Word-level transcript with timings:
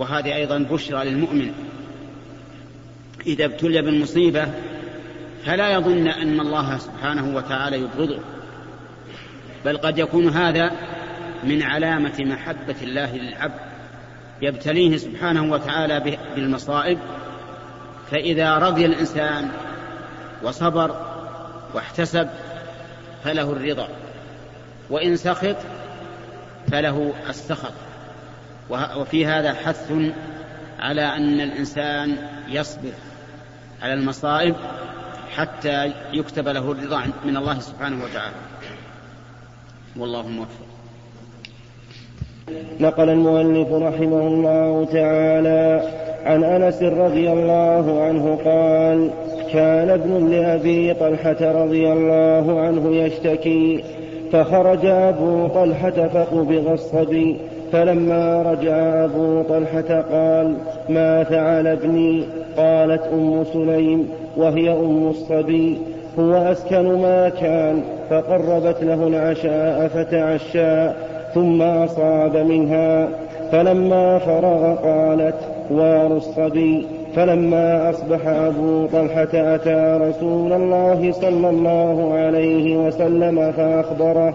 وهذه 0.00 0.34
أيضا 0.34 0.58
بشرى 0.58 1.04
للمؤمن. 1.04 1.52
إذا 3.26 3.44
ابتلي 3.44 3.82
بالمصيبة 3.82 4.46
فلا 5.44 5.70
يظن 5.70 6.08
أن 6.08 6.40
الله 6.40 6.78
سبحانه 6.78 7.36
وتعالى 7.36 7.76
يبغضه. 7.76 8.18
بل 9.64 9.78
قد 9.78 9.98
يكون 9.98 10.28
هذا 10.28 10.72
من 11.44 11.62
علامة 11.62 12.14
محبة 12.18 12.74
الله 12.82 13.16
للعبد. 13.16 13.60
يبتليه 14.42 14.96
سبحانه 14.96 15.52
وتعالى 15.52 16.18
بالمصائب 16.34 16.98
فإذا 18.10 18.58
رضي 18.58 18.86
الإنسان 18.86 19.50
وصبر 20.42 20.96
واحتسب 21.74 22.28
فله 23.24 23.52
الرضا. 23.52 23.88
وإن 24.90 25.16
سخط 25.16 25.56
فله 26.72 27.14
السخط. 27.28 27.72
وفي 28.70 29.26
هذا 29.26 29.54
حث 29.54 29.92
على 30.78 31.02
أن 31.02 31.40
الإنسان 31.40 32.16
يصبر 32.48 32.92
على 33.82 33.94
المصائب 33.94 34.54
حتى 35.36 35.92
يكتب 36.12 36.48
له 36.48 36.72
الرضا 36.72 37.02
من 37.24 37.36
الله 37.36 37.58
سبحانه 37.58 38.04
وتعالى. 38.04 38.34
والله 39.96 40.28
موفق. 40.28 40.66
نقل 42.80 43.08
المؤلف 43.08 43.72
رحمه 43.72 44.26
الله 44.26 44.84
تعالى 44.92 45.90
عن 46.24 46.44
أنس 46.44 46.82
رضي 46.82 47.32
الله 47.32 48.02
عنه 48.02 48.36
قال 48.44 49.10
كان 49.52 49.90
ابن 49.90 50.30
لأبي 50.30 50.94
طلحة 50.94 51.62
رضي 51.64 51.92
الله 51.92 52.60
عنه 52.60 52.96
يشتكي 52.96 53.84
فخرج 54.32 54.86
أبو 54.86 55.48
طلحة 55.48 56.08
فقبض 56.08 56.68
الصبي 56.68 57.36
فلما 57.72 58.42
رجع 58.42 59.04
أبو 59.04 59.42
طلحة 59.42 60.00
قال 60.12 60.54
ما 60.88 61.24
فعل 61.24 61.66
ابني؟ 61.66 62.24
قالت 62.56 63.02
أم 63.12 63.44
سليم 63.52 64.08
وهي 64.36 64.72
أم 64.72 65.08
الصبي. 65.08 65.78
هو 66.18 66.34
أسكن 66.34 66.82
ما 67.02 67.28
كان 67.28 67.82
فقربت 68.10 68.82
له 68.82 69.06
العشاء 69.06 69.88
فتعشى 69.88 70.90
ثم 71.34 71.62
أصاب 71.62 72.36
منها. 72.36 73.08
فلما 73.52 74.18
فرغ 74.18 74.74
قالت 74.74 75.36
وار 75.70 76.16
الصبي. 76.16 76.86
فلما 77.16 77.90
أصبح 77.90 78.26
أبو 78.26 78.86
طلحة 78.86 79.28
أتى 79.34 79.98
رسول 80.02 80.52
الله 80.52 81.12
صلى 81.12 81.50
الله 81.50 82.14
عليه 82.14 82.76
وسلم 82.76 83.52
فأخبره 83.52 84.34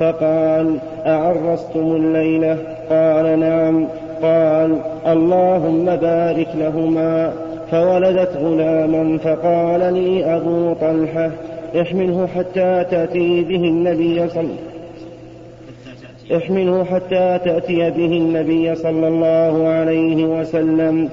فقال 0.00 0.76
أعرستم 1.06 1.96
الليلة؟ 1.96 2.75
قال 2.90 3.40
نعم. 3.40 3.86
قال 4.22 4.78
اللهم 5.06 5.84
بارك 5.84 6.48
لهما. 6.54 7.32
فولدت 7.70 8.36
غلاما 8.36 9.18
فقال 9.18 9.94
لي 9.94 10.36
أبو 10.36 10.72
طلحة 10.72 11.30
احمله 11.80 12.28
حتى 12.36 12.84
تأتي 12.90 13.44
به 13.44 13.56
النبي 13.56 14.28
صلى 14.28 14.48
احمله 16.36 16.84
حتى 16.84 17.38
تأتي 17.44 17.90
به 17.90 18.06
النبي 18.06 18.74
صلى 18.74 19.08
الله 19.08 19.68
عليه 19.68 20.24
وسلم. 20.24 21.08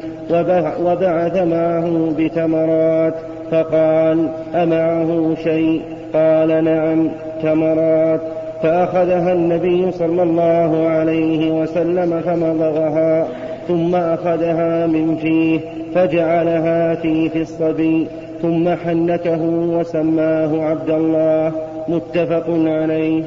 وبعث 0.82 1.38
معه 1.38 2.12
بتمرات. 2.18 3.14
فقال 3.52 4.28
أمعه 4.56 5.36
شيء؟ 5.44 5.82
قال 6.14 6.64
نعم 6.64 7.10
تمرات. 7.44 8.33
فأخذها 8.64 9.34
النبي 9.34 9.92
صلى 9.92 10.24
الله 10.24 10.88
عليه 10.88 11.52
وسلم 11.52 12.22
فمضغها 12.22 13.28
ثم 13.68 13.96
أخذها 13.96 14.88
من 14.88 15.18
فيه 15.18 15.60
فجعلها 15.96 16.96
في 16.96 17.30
في 17.30 17.42
الصبي 17.42 18.08
ثم 18.42 18.70
حنكه 18.70 19.42
وسماه 19.42 20.62
عبد 20.62 20.90
الله. 20.90 21.52
متفق 21.88 22.46
عليه. 22.50 23.24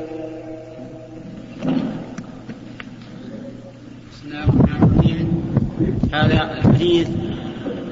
هذا 6.12 6.50
الحديث 6.58 7.08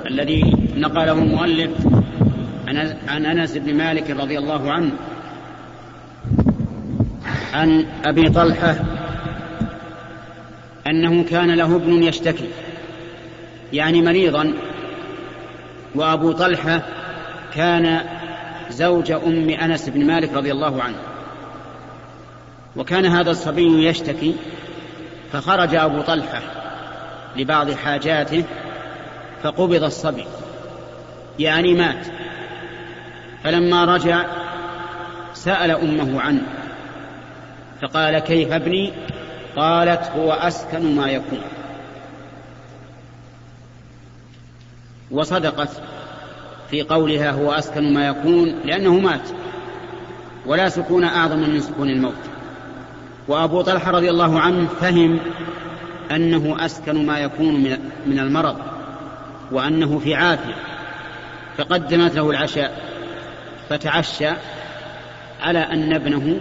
الذي 0.06 0.56
نقله 0.77 1.12
المؤلف 1.12 1.71
عن 3.09 3.27
أنس 3.27 3.56
بن 3.56 3.75
مالك 3.75 4.10
رضي 4.10 4.38
الله 4.38 4.71
عنه. 4.71 4.91
عن 7.54 7.87
أبي 8.04 8.28
طلحة 8.28 8.76
أنه 10.87 11.25
كان 11.25 11.54
له 11.54 11.76
ابن 11.76 12.03
يشتكي 12.03 12.48
يعني 13.72 14.03
مريضا 14.03 14.53
وأبو 15.94 16.32
طلحة 16.32 16.82
كان 17.54 18.00
زوج 18.70 19.10
أم 19.12 19.50
أنس 19.50 19.88
بن 19.88 20.06
مالك 20.06 20.32
رضي 20.32 20.53
الله 20.53 20.82
عنه. 20.82 20.97
وكان 22.76 23.06
هذا 23.06 23.31
الصبي 23.31 23.86
يشتكي 23.88 24.34
فخرج 25.32 25.75
أبو 25.75 26.00
طلحة 26.00 26.41
لبعض 27.36 27.71
حاجاته 27.71 28.44
فقبض 29.42 29.82
الصبي 29.82 30.25
يعني 31.38 31.75
مات. 31.75 32.06
فلما 33.44 33.84
رجع 33.84 34.25
سأل 35.34 35.71
أمه 35.71 36.21
عنه. 36.21 36.64
فقال 37.83 38.19
كيف 38.19 38.53
ابني؟ 38.53 38.93
قالت 39.57 40.11
هو 40.17 40.33
أسكن 40.33 40.97
ما 40.97 41.09
يكون. 41.09 41.41
وصدقت 45.11 45.69
في 46.71 46.83
قولها 46.83 47.31
هو 47.31 47.53
أسكن 47.53 47.95
ما 47.95 48.09
يكون 48.09 48.49
لأنه 48.65 48.99
مات. 48.99 49.29
ولا 50.47 50.69
سكون 50.69 51.05
أعظم 51.05 51.39
من 51.39 51.61
سكون 51.61 51.91
الموت. 51.91 52.15
وأبو 53.29 53.63
طلحة 53.63 53.91
رضي 53.91 54.11
الله 54.11 54.41
عنه 54.41 54.69
فهم 54.69 55.21
أنه 56.11 56.57
أسكن 56.65 57.07
ما 57.07 57.19
يكون 57.19 57.55
من 58.07 58.19
المرض 58.19 58.57
وأنه 59.53 59.99
في 59.99 60.15
عافية. 60.15 60.55
فقدمت 61.57 62.15
له 62.15 62.31
العشاء. 62.31 62.84
فتعشى 63.69 64.31
على 65.43 65.59
أن 65.59 65.93
ابنه 65.93 66.41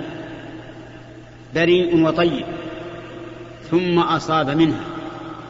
بريء 1.56 2.03
وطيب 2.03 2.46
ثم 3.72 4.00
أصاب 4.00 4.50
منها 4.50 4.84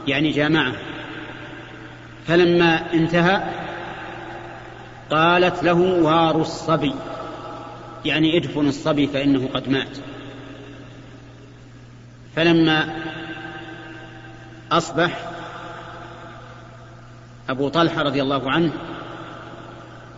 يعني 0.08 0.32
جامعه 0.32 0.74
فلما 2.28 2.94
انتهى 2.94 3.44
قالت 5.12 5.64
له 5.64 5.74
وار 6.04 6.42
الصبي 6.42 6.94
يعني 8.06 8.38
ادفن 8.38 8.68
الصبي 8.68 9.08
فإنه 9.08 9.50
قد 9.54 9.70
مات. 9.70 9.98
فلما 12.36 12.96
أصبح 14.72 15.32
أبو 17.50 17.70
طلحة 17.70 18.02
رضي 18.02 18.22
الله 18.22 18.52
عنه 18.52 18.72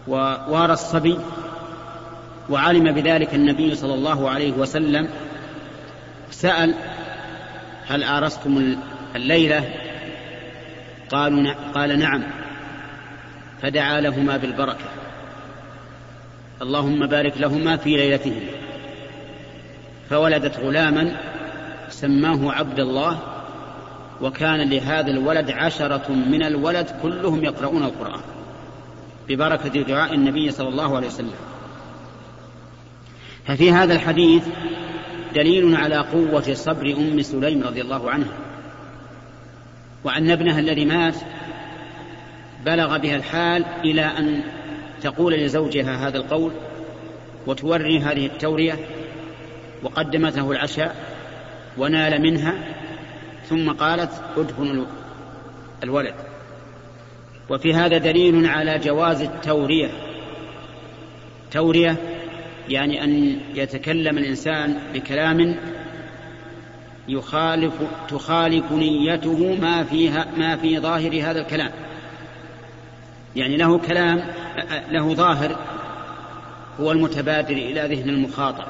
ووارى 0.07 0.74
الصبي 0.74 1.18
وعلم 2.50 2.91
بذلك 2.91 3.35
النبي 3.35 3.75
صلى 3.75 3.94
الله 3.94 4.29
عليه 4.29 4.51
وسلم 4.51 5.09
سأل 6.35 6.73
هل 7.88 8.03
آرستم 8.03 8.78
الليلة؟ 9.16 9.69
قالوا 11.09 11.53
قال 11.73 12.00
نعم 12.00 12.23
فدعا 13.62 14.01
لهما 14.01 14.38
بالبركة. 14.38 14.85
اللهم 16.62 17.06
بارك 17.06 17.34
لهما 17.38 17.78
في 17.78 17.90
ليلتهما. 17.97 18.50
فولدت 20.09 20.59
غلاما 20.59 21.16
سماه 21.90 22.51
عبد 22.51 22.79
الله 22.79 23.19
وكان 24.22 24.69
لهذا 24.69 25.12
الولد 25.12 25.51
عشرة 25.51 26.12
من 26.12 26.44
الولد 26.44 26.88
كلهم 27.01 27.44
يقرؤون 27.44 27.83
القرآن 27.83 28.21
ببركة 29.27 29.69
دعاء 29.69 30.13
النبي 30.13 30.51
صلى 30.51 30.68
الله 30.68 30.95
عليه 30.95 31.07
وسلم. 31.07 31.36
ففي 33.48 33.71
هذا 33.71 33.94
الحديث 33.94 34.44
دليل 35.36 35.76
على 35.76 35.98
قوة 35.98 36.54
صبر 36.54 36.94
أم 36.98 37.22
سليم 37.22 37.64
رضي 37.64 37.82
الله 37.82 38.12
عنها. 38.12 38.34
وأن 40.04 40.32
ابنها 40.32 40.60
الذي 40.60 40.86
مات 40.86 41.16
بلغ 42.66 42.98
بها 42.98 43.16
الحال 43.16 43.66
إلى 43.84 44.02
أن 44.02 44.44
تقول 45.02 45.34
لزوجها 45.34 46.08
هذا 46.08 46.18
القول 46.18 46.52
وتوري 47.48 48.00
هذه 48.00 48.26
التورية 48.26 48.80
وقدمت 49.84 50.38
له 50.38 50.52
العشاء 50.52 50.96
ونال 51.78 52.22
منها 52.22 52.54
ثم 53.50 53.72
قالت 53.72 54.12
ادفن 54.38 54.86
الولد. 55.84 56.16
وفي 57.50 57.74
هذا 57.74 57.98
دليل 57.98 58.46
على 58.46 58.80
جواز 58.80 59.22
التورية. 59.22 59.90
تورية 61.52 62.14
يعني 62.69 63.03
أن 63.03 63.39
يتكلم 63.56 64.17
الإنسان 64.17 64.77
بكلام 64.94 65.56
يخالف 67.07 67.73
تخالف 68.09 68.71
نيته 68.71 69.57
ما 69.62 69.83
فيها 69.83 70.27
ما 70.38 70.56
في 70.56 70.79
ظاهر 70.79 71.21
هذا 71.23 71.41
الكلام. 71.41 71.71
يعني 73.35 73.57
له 73.57 73.77
كلام 73.77 74.21
له 74.89 75.13
ظاهر 75.13 75.59
هو 76.79 76.91
المتبادر 76.91 77.53
إلى 77.53 77.95
ذهن 77.95 78.09
المخاطب 78.09 78.65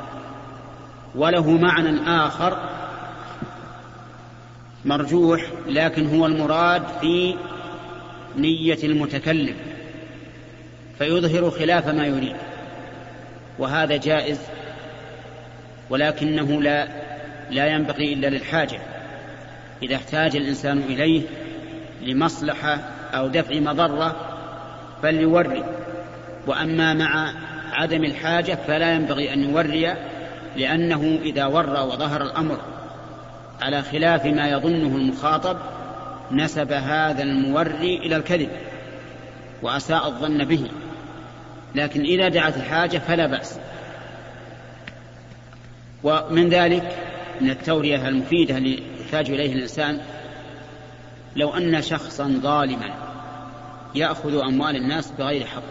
وله 1.16 1.52
معنى 1.52 2.00
آخر 2.08 2.70
مرجوح 4.86 5.46
لكن 5.68 6.16
هو 6.16 6.26
المراد 6.26 6.84
في 7.02 7.36
نية 8.38 8.78
المتكلم 8.84 9.56
فيظهر 11.00 11.52
خلاف 11.52 11.88
ما 11.88 12.06
يريد. 12.06 12.36
وهذا 13.60 13.98
جائز 13.98 14.40
ولكنه 15.90 16.62
لا 16.62 16.88
لا 17.50 17.68
ينبغي 17.68 18.14
إلا 18.14 18.28
للحاجة. 18.28 18.80
إذا 19.84 19.96
احتاج 19.96 20.36
الإنسان 20.36 20.78
إليه 20.78 21.22
لمصلحة 22.02 22.80
أو 23.14 23.28
دفع 23.28 23.60
مضرة 23.60 24.16
فليوري. 25.02 25.64
وأما 26.48 26.94
مع 26.94 27.34
عدم 27.74 28.04
الحاجة 28.04 28.58
فلا 28.68 28.94
ينبغي 28.94 29.34
أن 29.34 29.44
يوري 29.44 29.96
لأنه 30.58 31.20
إذا 31.24 31.46
ورى 31.46 31.82
وظهر 31.82 32.22
الأمر 32.22 32.58
على 33.62 33.82
خلاف 33.82 34.26
ما 34.26 34.48
يظنه 34.48 34.96
المخاطب 34.96 35.58
نسب 36.32 36.72
هذا 36.72 37.24
الموري 37.24 37.98
إلى 37.98 38.16
الكذب 38.16 38.50
وأساء 39.62 40.08
الظن 40.08 40.44
به. 40.44 40.70
لكن 41.76 42.02
إذا 42.02 42.30
دعت 42.30 42.58
الحاجة 42.58 42.98
فلا 42.98 43.28
بأس. 43.28 43.60
ومن 46.04 46.50
ذلك 46.50 46.98
من 47.42 47.50
التورية 47.50 48.08
المفيدة 48.08 48.58
اللي 48.58 48.84
يحتاج 49.02 49.30
إليه 49.30 49.54
الإنسان 49.54 50.02
لو 51.36 51.58
أن 51.58 51.82
شخصا 51.82 52.40
ظالما 52.42 52.90
يأخذ 53.96 54.40
أموال 54.40 54.76
الناس 54.76 55.12
بغير 55.12 55.46
حق 55.46 55.64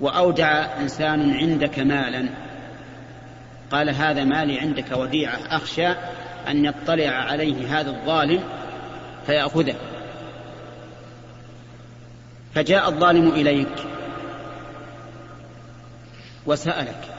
وأودع 0.00 0.80
إنسان 0.80 1.34
عندك 1.34 1.78
مالا 1.78 2.28
قال 3.70 3.90
هذا 3.90 4.24
مالي 4.24 4.60
عندك 4.60 4.92
وديعة 4.92 5.38
أخشى 5.50 5.88
أن 6.48 6.64
يطلع 6.64 7.08
عليه 7.08 7.80
هذا 7.80 7.90
الظالم 7.90 8.40
فيأخذه. 9.26 9.74
فجاء 12.54 12.88
الظالم 12.88 13.28
إليك 13.28 13.68
وسألك 16.48 17.14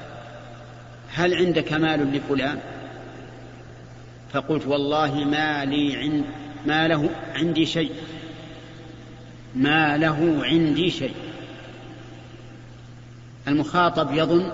هل 1.14 1.34
عندك 1.34 1.74
مال 1.74 2.14
لفلان؟ 2.14 2.60
فقلت 4.34 4.68
والله 4.68 5.16
ما 5.16 5.66
لي 5.66 5.98
عند 5.98 6.26
ما 6.66 6.88
له 6.88 7.10
عندي 7.36 7.66
شيء 7.66 7.92
ما 9.56 9.98
له 9.98 10.40
عندي 10.44 10.90
شيء. 10.90 11.16
المخاطب 13.48 14.14
يظن 14.14 14.52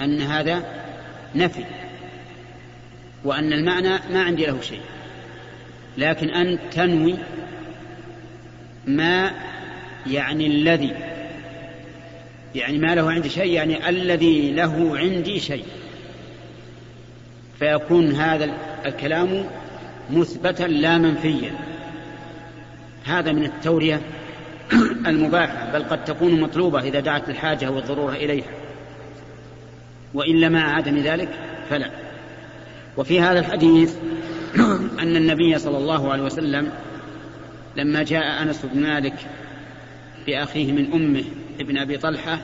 أن 0.00 0.20
هذا 0.20 0.62
نفي 1.34 1.64
وأن 3.24 3.52
المعنى 3.52 3.98
ما 4.10 4.22
عندي 4.22 4.46
له 4.46 4.60
شيء 4.60 4.80
لكن 5.98 6.30
أنت 6.30 6.60
تنوي 6.72 7.14
ما 8.86 9.30
يعني 10.06 10.46
الذي 10.46 11.17
يعني 12.54 12.78
ما 12.78 12.94
له 12.94 13.10
عندي 13.10 13.28
شيء 13.28 13.52
يعني 13.52 13.88
الذي 13.88 14.52
له 14.52 14.98
عندي 14.98 15.40
شيء. 15.40 15.64
فيكون 17.58 18.12
هذا 18.12 18.50
الكلام 18.86 19.44
مثبتا 20.10 20.64
لا 20.64 20.98
منفيا. 20.98 21.54
هذا 23.04 23.32
من 23.32 23.44
التورية 23.44 24.00
المباحة 25.06 25.72
بل 25.72 25.84
قد 25.84 26.04
تكون 26.04 26.40
مطلوبة 26.40 26.80
إذا 26.80 27.00
دعت 27.00 27.28
الحاجة 27.28 27.70
والضرورة 27.70 28.12
إليها. 28.12 28.50
والا 30.14 30.48
مع 30.48 30.74
عدم 30.76 30.96
ذلك 30.96 31.28
فلا. 31.70 31.90
وفي 32.96 33.20
هذا 33.20 33.38
الحديث 33.40 33.96
أن 35.02 35.16
النبي 35.16 35.58
صلى 35.58 35.78
الله 35.78 36.12
عليه 36.12 36.22
وسلم 36.22 36.72
لما 37.76 38.02
جاء 38.02 38.42
أنس 38.42 38.66
بن 38.66 38.80
مالك 38.82 39.14
بأخيه 40.26 40.72
من 40.72 40.92
أمه 40.92 41.24
ابن 41.60 41.78
أبي 41.78 41.98
طلحة 41.98 42.38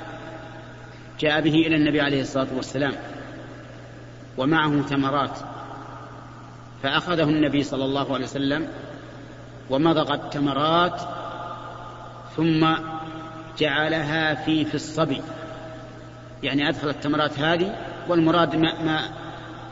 جاء 1.21 1.41
به 1.41 1.55
إلى 1.55 1.77
النبي 1.77 2.01
عليه 2.01 2.21
الصلاة 2.21 2.47
والسلام 2.57 2.93
ومعه 4.39 4.83
تمرات 4.83 5.39
فأخذه 6.83 7.23
النبي 7.23 7.63
صلى 7.63 7.85
الله 7.85 8.15
عليه 8.15 8.25
وسلم 8.25 8.69
ومضغ 9.71 10.15
التمرات 10.15 11.01
ثم 12.37 12.67
جعلها 13.59 14.35
في 14.35 14.65
في 14.65 14.75
الصبي. 14.75 15.21
يعني 16.43 16.69
أدخل 16.69 16.89
التمرات 16.89 17.39
هذه 17.39 17.77
والمراد 18.09 18.57
ما, 18.57 18.83
ما 18.83 19.01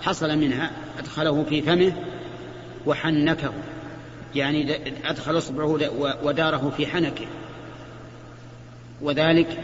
حصل 0.02 0.38
منها 0.38 0.70
أدخله 0.98 1.44
في 1.48 1.62
فمه 1.62 1.92
وحنكه 2.86 3.52
يعني 4.34 4.76
أدخل 5.04 5.38
أصبعه 5.38 5.78
وداره 6.22 6.72
في 6.76 6.86
حنكه. 6.86 7.26
وذلك 9.02 9.58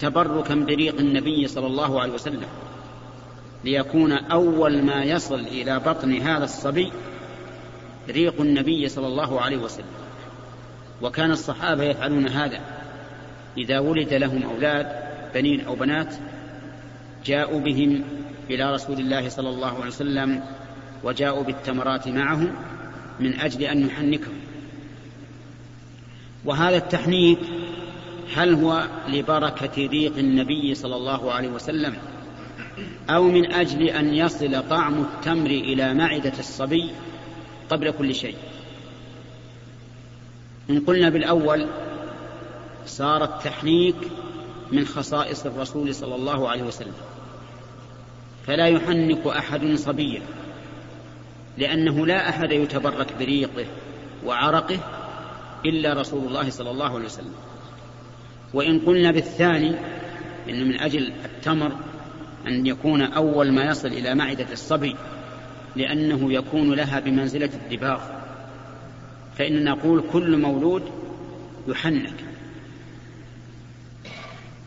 تبركا 0.00 0.54
بريق 0.54 0.98
النبي 0.98 1.46
صلى 1.46 1.66
الله 1.66 2.00
عليه 2.00 2.12
وسلم 2.12 2.48
ليكون 3.64 4.12
أول 4.12 4.82
ما 4.82 5.04
يصل 5.04 5.40
إلى 5.40 5.78
بطن 5.78 6.12
هذا 6.12 6.44
الصبي 6.44 6.92
ريق 8.08 8.40
النبي 8.40 8.88
صلى 8.88 9.06
الله 9.06 9.40
عليه 9.40 9.56
وسلم. 9.56 9.86
وكان 11.02 11.30
الصحابة 11.30 11.84
يفعلون 11.84 12.28
هذا. 12.28 12.60
إذا 13.56 13.78
ولد 13.78 14.14
لهم 14.14 14.42
أولاد 14.42 14.86
بنين 15.34 15.60
أو 15.60 15.74
بنات 15.74 16.14
جاءوا 17.24 17.60
بهم 17.60 18.04
إلى 18.50 18.74
رسول 18.74 18.98
الله 18.98 19.28
صلى 19.28 19.48
الله 19.48 19.74
عليه 19.74 19.86
وسلم 19.86 20.42
وجاءوا 21.04 21.42
بالتمرات 21.42 22.08
معهم 22.08 22.54
من 23.20 23.40
أجل 23.40 23.62
أن 23.62 23.86
يحنكهم. 23.86 24.40
وهذا 26.44 26.76
التحنيك 26.76 27.38
هل 28.34 28.54
هو 28.54 28.88
لبركة 29.08 29.86
ريق 29.86 30.18
النبي 30.18 30.74
صلى 30.74 30.96
الله 30.96 31.32
عليه 31.32 31.48
وسلم 31.48 31.96
أو 33.10 33.22
من 33.24 33.52
أجل 33.52 33.82
أن 33.82 34.14
يصل 34.14 34.68
طعم 34.68 35.00
التمر 35.00 35.50
إلى 35.50 35.94
معدة 35.94 36.32
الصبي 36.38 36.90
قبل 37.70 37.90
كل 37.90 38.14
شيء؟ 38.14 38.36
إن 40.70 40.80
قلنا 40.80 41.08
بالأول 41.08 41.66
صار 42.86 43.24
التحنيك 43.24 43.96
من 44.72 44.84
خصائص 44.84 45.46
الرسول 45.46 45.94
صلى 45.94 46.14
الله 46.14 46.48
عليه 46.48 46.62
وسلم 46.62 46.94
فلا 48.46 48.68
يحنك 48.68 49.26
أحد 49.26 49.74
صبيا 49.74 50.22
لأنه 51.58 52.06
لا 52.06 52.28
أحد 52.28 52.52
يتبرك 52.52 53.12
بريقه 53.18 53.66
وعرقه 54.24 54.78
إلا 55.64 55.92
رسول 55.92 56.28
الله 56.28 56.50
صلى 56.50 56.70
الله 56.70 56.94
عليه 56.94 57.04
وسلم. 57.04 57.34
وإن 58.54 58.78
قلنا 58.78 59.10
بالثاني 59.10 59.74
إن 60.48 60.68
من 60.68 60.80
أجل 60.80 61.12
التمر 61.24 61.72
أن 62.46 62.66
يكون 62.66 63.02
أول 63.02 63.52
ما 63.52 63.64
يصل 63.64 63.88
إلى 63.88 64.14
معدة 64.14 64.46
الصبي 64.52 64.96
لأنه 65.76 66.32
يكون 66.32 66.74
لها 66.74 67.00
بمنزلة 67.00 67.50
الدباغ. 67.54 68.00
فإننا 69.38 69.70
نقول 69.70 70.04
كل 70.12 70.36
مولود 70.36 70.82
يحنك. 71.68 72.14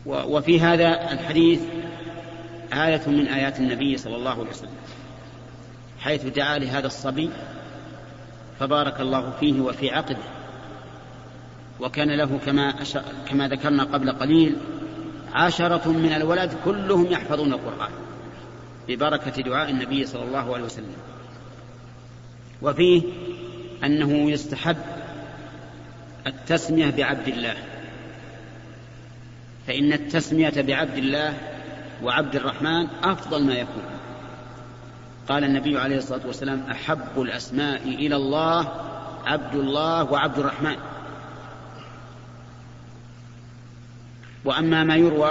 وفي 0.06 0.60
هذا 0.60 1.12
الحديث 1.12 1.60
آية 2.72 3.02
من 3.06 3.28
آيات 3.28 3.58
النبي 3.58 3.96
صلى 3.96 4.16
الله 4.16 4.30
عليه 4.30 4.50
وسلم 4.50 4.70
حيث 6.00 6.24
دعا 6.24 6.58
لهذا 6.58 6.86
الصبي 6.86 7.30
فبارك 8.60 9.00
الله 9.00 9.30
فيه 9.40 9.60
وفي 9.60 9.90
عقده 9.90 10.35
وكان 11.80 12.10
له 12.10 12.38
كما 12.46 12.74
كما 13.28 13.48
ذكرنا 13.48 13.84
قبل 13.84 14.12
قليل 14.12 14.56
عشرة 15.32 15.88
من 15.88 16.12
الولد 16.12 16.56
كلهم 16.64 17.06
يحفظون 17.06 17.52
القرآن 17.52 17.90
ببركة 18.88 19.42
دعاء 19.42 19.70
النبي 19.70 20.06
صلى 20.06 20.24
الله 20.24 20.54
عليه 20.54 20.64
وسلم. 20.64 20.96
وفيه 22.62 23.02
أنه 23.84 24.30
يستحب 24.30 24.76
التسمية 26.26 26.90
بعبد 26.90 27.28
الله. 27.28 27.54
فإن 29.66 29.92
التسمية 29.92 30.54
بعبد 30.56 30.96
الله 30.96 31.34
وعبد 32.02 32.36
الرحمن 32.36 32.86
أفضل 33.02 33.44
ما 33.44 33.54
يكون. 33.54 33.82
قال 35.28 35.44
النبي 35.44 35.78
عليه 35.78 35.96
الصلاة 35.96 36.26
والسلام 36.26 36.64
أحب 36.70 37.22
الأسماء 37.22 37.82
إلى 37.82 38.16
الله 38.16 38.72
عبد 39.26 39.54
الله 39.54 40.12
وعبد 40.12 40.38
الرحمن. 40.38 40.76
وأما 44.46 44.84
ما 44.84 44.96
يروى 44.96 45.30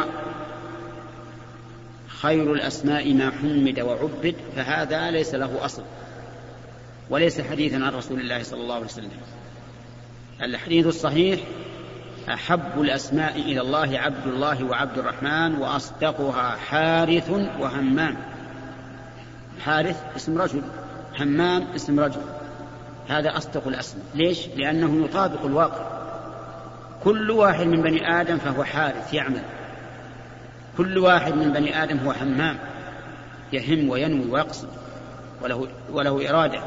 خير 2.07 2.53
الأسماء 2.53 3.13
ما 3.13 3.31
حمد 3.31 3.79
وعبد 3.79 4.35
فهذا 4.55 5.11
ليس 5.11 5.35
له 5.35 5.65
أصل 5.65 5.83
وليس 7.09 7.41
حديثا 7.41 7.75
عن 7.75 7.93
رسول 7.93 8.19
الله 8.19 8.43
صلى 8.43 8.61
الله 8.61 8.75
عليه 8.75 8.85
وسلم. 8.85 9.09
الحديث 10.41 10.87
الصحيح 10.87 11.39
أحب 12.29 12.81
الأسماء 12.81 13.39
إلى 13.39 13.61
الله 13.61 13.99
عبد 13.99 14.27
الله 14.27 14.63
وعبد 14.63 14.97
الرحمن 14.97 15.55
وأصدقها 15.55 16.55
حارث 16.55 17.29
وهمام. 17.59 18.17
حارث 19.65 20.03
اسم 20.15 20.37
رجل 20.37 20.61
همام 21.19 21.67
اسم 21.75 21.99
رجل 21.99 22.21
هذا 23.07 23.37
أصدق 23.37 23.67
الأسماء. 23.67 24.05
ليش؟ 24.15 24.47
لأنه 24.47 25.05
يطابق 25.05 25.45
الواقع. 25.45 25.94
كل 27.05 27.31
واحد 27.31 27.65
من 27.65 27.81
بني 27.81 28.21
آدم 28.21 28.37
فهو 28.37 28.63
حارث 28.63 29.13
يعمل. 29.13 29.41
كل 30.77 30.97
واحد 30.97 31.33
من 31.33 31.53
بني 31.53 31.83
آدم 31.83 31.97
هو 31.97 32.11
همام 32.11 32.57
يهم 33.53 33.89
وينوي 33.89 34.31
ويقصد 34.31 34.67
وله, 35.41 35.67
وله 35.91 36.29
إرادة. 36.29 36.59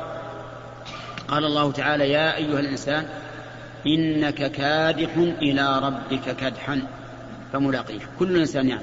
قال 1.29 1.45
الله 1.45 1.73
تعالى 1.73 2.11
يا 2.11 2.37
أيها 2.37 2.61
الإنسان 2.61 3.07
إنك 3.87 4.53
كادح 4.53 5.17
إلى 5.17 5.79
ربك 5.79 6.37
كدحا. 6.37 6.83
فملاقيه. 7.53 8.01
كل 8.19 8.37
إنسان 8.37 8.69
يعمل. 8.69 8.83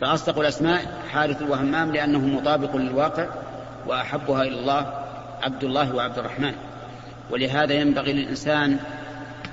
فأصدق 0.00 0.38
الأسماء 0.38 1.02
حارث 1.12 1.42
وهمام 1.42 1.92
لأنه 1.92 2.18
مطابق 2.18 2.76
للواقع 2.76 3.26
وأحبها 3.86 4.42
إلى 4.42 4.60
الله 4.60 4.92
عبد 5.42 5.64
الله 5.64 5.94
وعبد 5.94 6.18
الرحمن. 6.18 6.54
ولهذا 7.30 7.72
ينبغي 7.72 8.12
للإنسان 8.12 8.78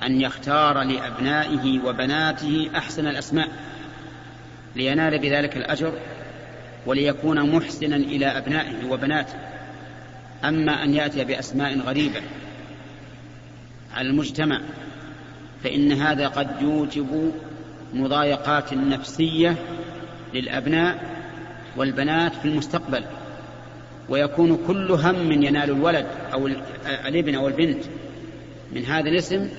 أن 0.04 0.22
يختار 0.22 0.84
لأبنائه 0.84 1.80
وبناته 1.86 2.70
أحسن 2.76 3.08
الأسماء 3.08 3.48
لينال 4.76 5.20
بذلك 5.20 5.58
الأجر 5.58 5.94
وليكون 6.86 7.56
محسنا 7.56 7.96
إلى 7.96 8.26
أبنائه 8.26 8.90
وبناته. 8.90 9.34
أما 10.44 10.84
أن 10.84 10.94
يأتي 10.94 11.24
بأسماء 11.24 11.80
غريبة 11.80 12.22
على 13.94 14.10
المجتمع 14.10 14.62
فإن 15.64 15.92
هذا 15.92 16.28
قد 16.28 16.62
يوجب 16.62 17.34
مضايقات 17.94 18.74
نفسية 18.74 19.56
للأبناء 20.34 21.20
والبنات 21.78 22.34
في 22.36 22.46
المستقبل 22.46 23.04
ويكون 24.10 24.60
كل 24.68 24.92
هم 24.92 25.32
ينال 25.32 25.70
الولد 25.70 26.06
أو 26.34 26.48
الابن 27.06 27.36
أو 27.36 27.48
البنت 27.48 27.84
من 28.72 28.86
هذا 28.86 29.10
الاسم 29.10 29.50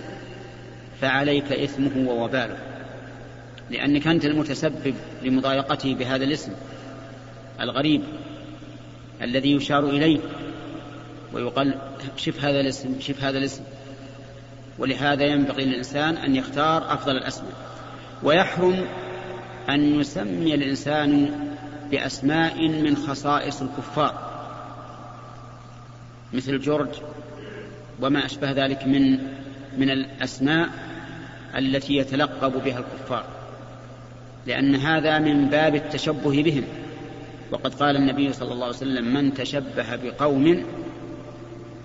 فعليك 1.01 1.53
إثمه 1.53 2.11
ووباله 2.11 2.57
لأنك 3.71 4.07
أنت 4.07 4.25
المتسبب 4.25 4.95
لمضايقته 5.23 5.95
بهذا 5.95 6.25
الاسم 6.25 6.53
الغريب 7.61 8.03
الذي 9.23 9.53
يشار 9.53 9.85
إليه 9.85 10.19
ويقال 11.33 11.75
شف 12.17 12.45
هذا 12.45 12.61
الاسم 12.61 13.01
شف 13.01 13.25
هذا 13.25 13.39
الاسم. 13.39 13.63
ولهذا 14.79 15.25
ينبغي 15.25 15.65
للإنسان 15.65 16.17
أن 16.17 16.37
يختار 16.37 16.95
أفضل 16.95 17.17
الأسماء. 17.17 17.53
ويحرم 18.23 18.87
أن 19.69 20.01
يسمي 20.01 20.55
الإنسان 20.55 21.31
بأسماء 21.91 22.69
من 22.69 22.97
خصائص 22.97 23.63
الكفار 23.63 24.31
مثل 26.33 26.59
جورج 26.59 26.89
وما 28.01 28.27
أشبه 28.27 28.51
ذلك 28.51 28.87
من 28.87 29.19
من 29.79 29.91
الأسماء 29.91 30.69
التي 31.59 31.97
يتلقب 31.97 32.65
بها 32.65 32.79
الكفار 32.79 33.25
لأن 34.47 34.75
هذا 34.75 35.19
من 35.19 35.49
باب 35.49 35.75
التشبه 35.75 36.43
بهم. 36.43 36.65
وقد 37.51 37.75
قال 37.75 37.97
النبي 37.97 38.33
صلى 38.33 38.53
الله 38.53 38.67
عليه 38.67 38.77
وسلم 38.77 39.15
من 39.15 39.35
تشبه 39.35 39.97
بقوم 39.97 40.65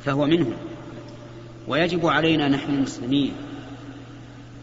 فهو 0.04 0.26
منهم. 0.26 0.54
ويجب 1.68 2.06
علينا 2.06 2.48
نحن 2.48 2.74
المسلمين 2.74 3.32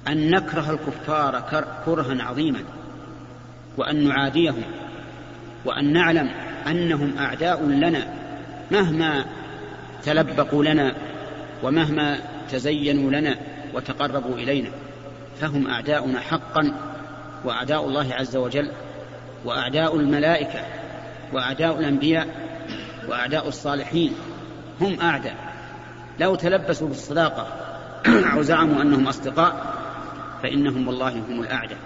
أن 0.08 0.30
نكره 0.30 0.70
الكفار 0.70 1.40
كرها 1.86 2.22
عظيما 2.22 2.60
وأن 3.76 4.08
نعاديهم 4.08 4.62
وأن 5.64 5.92
نعلم 5.92 6.30
أنهم 6.66 7.18
أعداء 7.18 7.62
لنا 7.66 8.14
مهما 8.70 9.24
تلبقوا 10.02 10.64
لنا 10.64 10.94
ومهما 11.62 12.18
تزينوا 12.50 13.10
لنا 13.10 13.36
وتقربوا 13.74 14.34
إلينا. 14.34 14.70
فهم 15.40 15.66
أعداؤنا 15.66 16.20
حقا 16.20 16.74
وأعداء 17.44 17.86
الله 17.86 18.14
عز 18.14 18.36
وجل 18.36 18.70
وأعداء 19.44 19.96
الملائكة 19.96 20.60
وأعداء 21.32 21.78
الأنبياء 21.78 22.28
وأعداء 23.08 23.48
الصالحين. 23.48 24.14
هم 24.80 25.00
أعداء. 25.00 25.36
لو 26.20 26.34
تلبسوا 26.34 26.88
بالصداقة 26.88 27.46
أو 28.34 28.42
زعموا 28.42 28.82
أنهم 28.82 29.08
أصدقاء 29.08 29.74
فإنهم 30.42 30.88
والله 30.88 31.08
هم 31.08 31.40
الأعداء. 31.40 31.78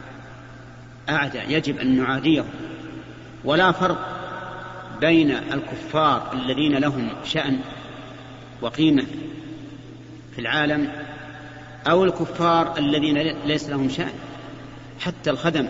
أعداء 1.09 1.51
يجب 1.51 1.79
أن 1.79 1.97
نعاديهم. 1.97 2.51
ولا 3.45 3.73
فرق 3.73 3.99
بين 5.01 5.31
الكفار 5.31 6.33
الذين 6.33 6.77
لهم 6.77 7.09
شأن 7.25 7.59
وقيمة 8.63 9.05
في 10.35 10.39
العالم 10.39 10.93
أو 11.87 12.05
الكفار 12.05 12.79
الذين 12.79 13.19
ليس 13.47 13.69
لهم 13.69 13.89
شأن. 13.89 14.13
حتى 15.01 15.31
الخدم 15.31 15.69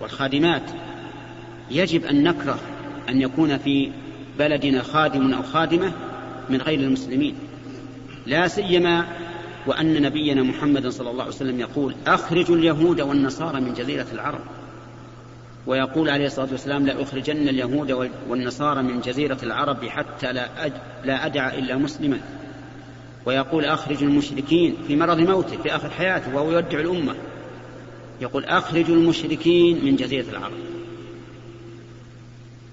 والخادمات. 0.00 0.62
يجب 1.70 2.04
أن 2.04 2.22
نكره 2.22 2.58
أن 3.08 3.20
يكون 3.20 3.58
في 3.58 3.92
بلدنا 4.38 4.82
خادم 4.82 5.34
أو 5.34 5.42
خادمة 5.42 5.92
من 6.50 6.60
غير 6.60 6.80
المسلمين. 6.80 7.34
لا 8.26 8.48
سيما 8.48 9.06
وأن 9.66 10.02
نبينا 10.02 10.42
محمد 10.42 10.88
صلى 10.88 11.10
الله 11.10 11.22
عليه 11.22 11.34
وسلم 11.34 11.60
يقول 11.60 11.94
أخرجوا 12.06 12.56
اليهود 12.56 13.00
والنصارى 13.00 13.60
من 13.60 13.74
جزيرة 13.74 14.06
العرب. 14.12 14.40
ويقول 15.66 16.10
عليه 16.10 16.26
الصلاة 16.26 16.48
والسلام 16.52 16.86
لأخرجن 16.86 17.48
اليهود 17.48 18.10
والنصارى 18.28 18.82
من 18.82 19.00
جزيرة 19.00 19.38
العرب 19.42 19.84
حتى 19.84 20.32
لا. 20.32 20.48
لا 21.04 21.26
أدع 21.26 21.54
إلا 21.54 21.76
مسلما. 21.76 22.20
ويقول 23.26 23.64
أخرج 23.64 24.02
المشركين 24.02 24.76
في 24.86 24.96
مرض 24.96 25.18
موته 25.18 25.62
في 25.62 25.76
آخر 25.76 25.90
حياته 25.90 26.34
وهو 26.34 26.50
يودع 26.50 26.80
الأمة. 26.80 27.14
يقول 28.20 28.44
أخرج 28.44 28.90
المشركين 28.90 29.84
من 29.84 29.96
جزيرة 29.96 30.30
العرب. 30.30 30.52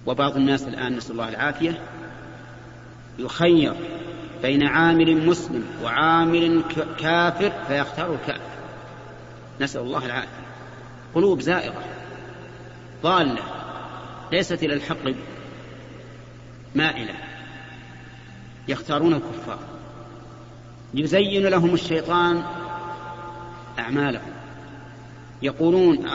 وبعض 0.06 0.36
الناس 0.36 0.64
الآن 0.64 0.96
نسأل 0.96 1.12
الله 1.12 1.30
العافية 1.30 1.80
يخير 3.20 3.74
بين 4.42 4.64
عامل 4.64 5.26
مسلم 5.26 5.64
وعامل 5.84 6.62
كافر 7.00 7.52
فيختار 7.68 8.14
الكافر. 8.14 8.52
نسأل 9.62 9.82
الله 9.82 10.06
العافية. 10.06 10.42
قلوب 11.16 11.42
زائغة 11.42 11.84
ضالة 13.04 13.44
ليست 14.32 14.64
إلى 14.64 14.74
الحق 14.74 15.14
مائلة. 16.76 17.14
يختارون 18.68 19.14
الكفار. 19.14 19.60
يزين 20.94 21.48
لهم 21.48 21.74
الشيطان 21.74 22.44
أعمالهم. 23.80 24.32
يقولون 25.42 26.10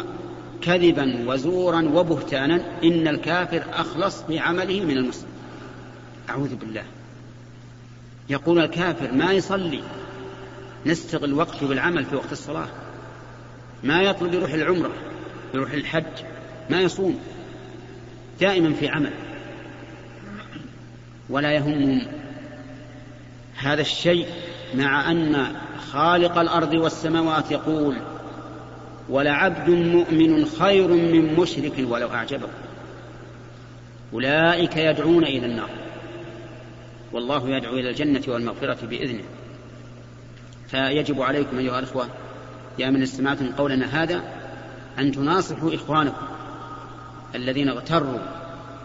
كذبا 0.62 1.25
وزورا 1.26 1.83
وبهتانا 1.95 2.80
إن 2.85 3.09
الكافر 3.09 3.64
أخلص 3.73 4.23
بعمله 4.28 4.80
من 4.80 4.97
المسلم. 4.97 5.28
أعوذ 6.30 6.56
بالله. 6.56 6.85
يقول 8.28 8.59
الكافر 8.59 9.12
ما 9.12 9.33
يصلي. 9.33 9.83
نستغل 10.87 11.35
وقته 11.35 11.68
بالعمل 11.68 12.04
في 12.04 12.16
وقت 12.16 12.33
الصلاة. 12.33 12.68
ما 13.83 14.02
يطلب 14.02 14.35
يروح 14.35 14.52
العمرة 14.52 14.92
يروح 15.54 15.73
الحج 15.73 16.25
ما 16.71 16.80
يصوم. 16.80 17.18
دائما 18.40 18.73
في 18.73 18.88
عمل. 18.88 19.12
ولا 21.30 21.52
يهمهم 21.52 22.02
هذا 23.56 23.80
الشيء 23.80 24.26
مع 24.75 25.11
أن 25.11 25.46
خالق 25.92 26.38
الأرض 26.38 26.75
والسماوات 26.75 27.50
يقول 27.50 27.96
ولعبد 29.08 29.70
مؤمن 29.70 30.44
خير 30.44 30.88
من 30.88 31.35
مشرك 31.35 31.73
ولو 31.78 32.08
أعجبه. 32.08 32.49
أولئك 34.12 34.76
يدعون 34.76 35.25
إلى 35.25 35.46
النار. 35.46 35.70
والله 37.12 37.49
يدعو 37.49 37.75
إلى 37.75 37.90
الجنة 37.90 38.23
والمغفرة 38.28 38.87
بإذنه. 38.87 39.25
فيجب 40.68 41.23
عليكم 41.23 41.58
أيها 41.58 41.78
الأخوة 41.78 42.06
يا 42.78 42.90
من 42.90 43.02
استمعتم 43.02 43.52
قولنا 43.52 44.02
هذا 44.02 44.23
أن 44.99 45.12
تناصحوا 45.12 45.75
إخوانكم 45.75 46.26
الذين 47.35 47.68
اغتروا 47.68 48.18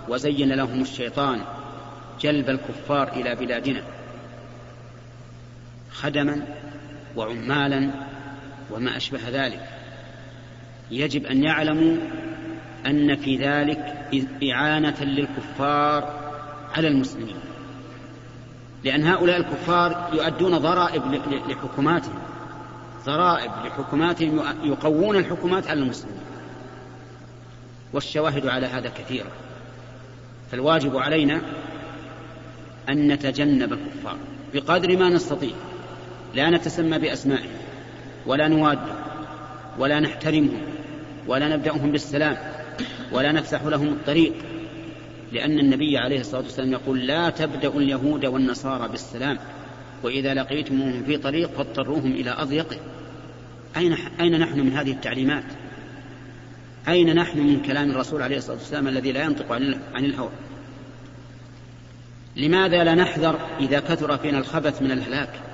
وزين 0.09 0.53
لهم 0.53 0.81
الشيطان 0.81 1.41
جلب 2.21 2.49
الكفار 2.49 3.07
إلى 3.07 3.35
بلادنا. 3.35 3.83
خدما 5.93 6.41
وعمالا 7.15 7.91
وما 8.71 8.97
أشبه 8.97 9.19
ذلك. 9.29 9.69
يجب 10.91 11.25
أن 11.25 11.43
يعلموا 11.43 11.97
أن 12.85 13.15
في 13.15 13.37
ذلك 13.37 14.09
إعانة 14.51 15.03
للكفار 15.03 16.31
على 16.73 16.87
المسلمين. 16.87 17.35
لأن 18.83 19.03
هؤلاء 19.03 19.37
الكفار 19.37 20.09
يؤدون 20.13 20.57
ضرائب 20.57 21.03
لحكوماتهم. 21.49 22.19
ضرائب 23.05 23.51
لحكوماتهم 23.65 24.41
يقوون 24.63 25.15
الحكومات 25.15 25.67
على 25.67 25.79
المسلمين. 25.79 26.21
والشواهد 27.93 28.47
على 28.47 28.67
هذا 28.67 28.89
كثيرة. 28.89 29.31
فالواجب 30.51 30.97
علينا 30.97 31.41
أن 32.89 33.07
نتجنب 33.07 33.73
الكفار 33.73 34.17
بقدر 34.53 34.97
ما 34.97 35.09
نستطيع. 35.09 35.53
لا 36.35 36.49
نتسمى 36.49 36.99
بأسمائهم 36.99 37.51
ولا 38.25 38.47
نوادهم 38.47 38.95
ولا 39.79 39.99
نحترمهم 39.99 40.61
ولا 41.27 41.55
نبدأهم 41.55 41.91
بالسلام 41.91 42.37
ولا 43.11 43.31
نفسح 43.31 43.63
لهم 43.63 43.87
الطريق 43.87 44.33
لأن 45.31 45.59
النبي 45.59 45.97
عليه 45.97 46.19
الصلاة 46.19 46.41
والسلام 46.41 46.71
يقول 46.71 47.07
لا 47.07 47.29
تبدأوا 47.29 47.81
اليهود 47.81 48.25
والنصارى 48.25 48.87
بالسلام 48.87 49.37
وإذا 50.03 50.33
لقيتموهم 50.33 51.03
في 51.03 51.17
طريق 51.17 51.49
فاضطروهم 51.49 52.11
إلى 52.11 52.29
أضيقه. 52.29 52.77
أين, 53.77 53.97
أين 54.19 54.39
نحن 54.39 54.59
من 54.59 54.73
هذه 54.73 54.91
التعليمات؟ 54.91 55.43
أين 56.87 57.15
نحن 57.15 57.39
من 57.39 57.61
كلام 57.61 57.91
الرسول 57.91 58.21
عليه 58.21 58.37
الصلاة 58.37 58.57
والسلام 58.57 58.87
الذي 58.87 59.11
لا 59.11 59.23
ينطق 59.23 59.51
عن 59.93 60.05
الهوى؟ 60.05 60.29
لماذا 62.35 62.83
لا 62.83 62.95
نحذر 62.95 63.39
إذا 63.59 63.79
كثر 63.79 64.17
فينا 64.17 64.37
الخبث 64.37 64.81
من 64.81 64.91
الهلاك؟ 64.91 65.50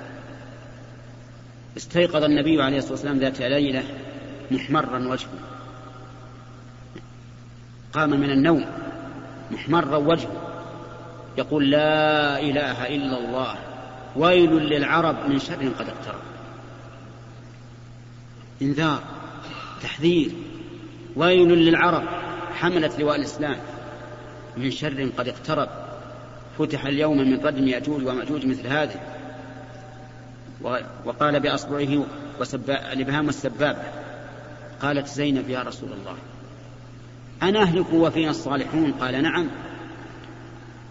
استيقظ 1.76 2.24
النبي 2.24 2.62
عليه 2.62 2.78
الصلاة 2.78 2.92
والسلام 2.92 3.18
ذات 3.18 3.40
ليلة 3.40 3.84
محمرا 4.50 5.08
وجهه. 5.08 5.28
قام 7.92 8.10
من 8.10 8.30
النوم 8.30 8.64
محمرا 9.50 9.96
وجهه. 9.96 10.32
يقول 11.38 11.70
لا 11.70 12.40
إله 12.40 12.86
إلا 12.86 13.18
الله. 13.18 13.54
ويل 14.16 14.50
للعرب 14.50 15.16
من 15.28 15.38
شر 15.38 15.68
قد 15.78 15.88
اقترب. 15.88 16.20
إنذار 18.62 19.02
تحذير. 19.82 20.30
ويل 21.16 21.48
للعرب 21.48 22.04
حملت 22.54 22.98
لواء 22.98 23.16
الإسلام. 23.16 23.56
من 24.56 24.70
شر 24.70 25.10
قد 25.18 25.28
اقترب. 25.28 25.68
فتح 26.58 26.86
اليوم 26.86 27.18
من 27.18 27.40
ردم 27.46 27.68
يأجوج 27.68 28.06
ومأجوج 28.06 28.46
مثل 28.46 28.66
هذه. 28.66 29.17
وقال 31.04 31.40
بأصبعه 31.40 32.04
الإبهام 32.68 33.26
والسبابة 33.26 33.82
قالت 34.82 35.06
زينب 35.06 35.50
يا 35.50 35.62
رسول 35.62 35.92
الله 35.92 36.16
أنا 37.42 37.62
أهلك 37.62 37.92
وفينا 37.92 38.30
الصالحون؟ 38.30 38.92
قال 38.92 39.22
نعم. 39.22 39.48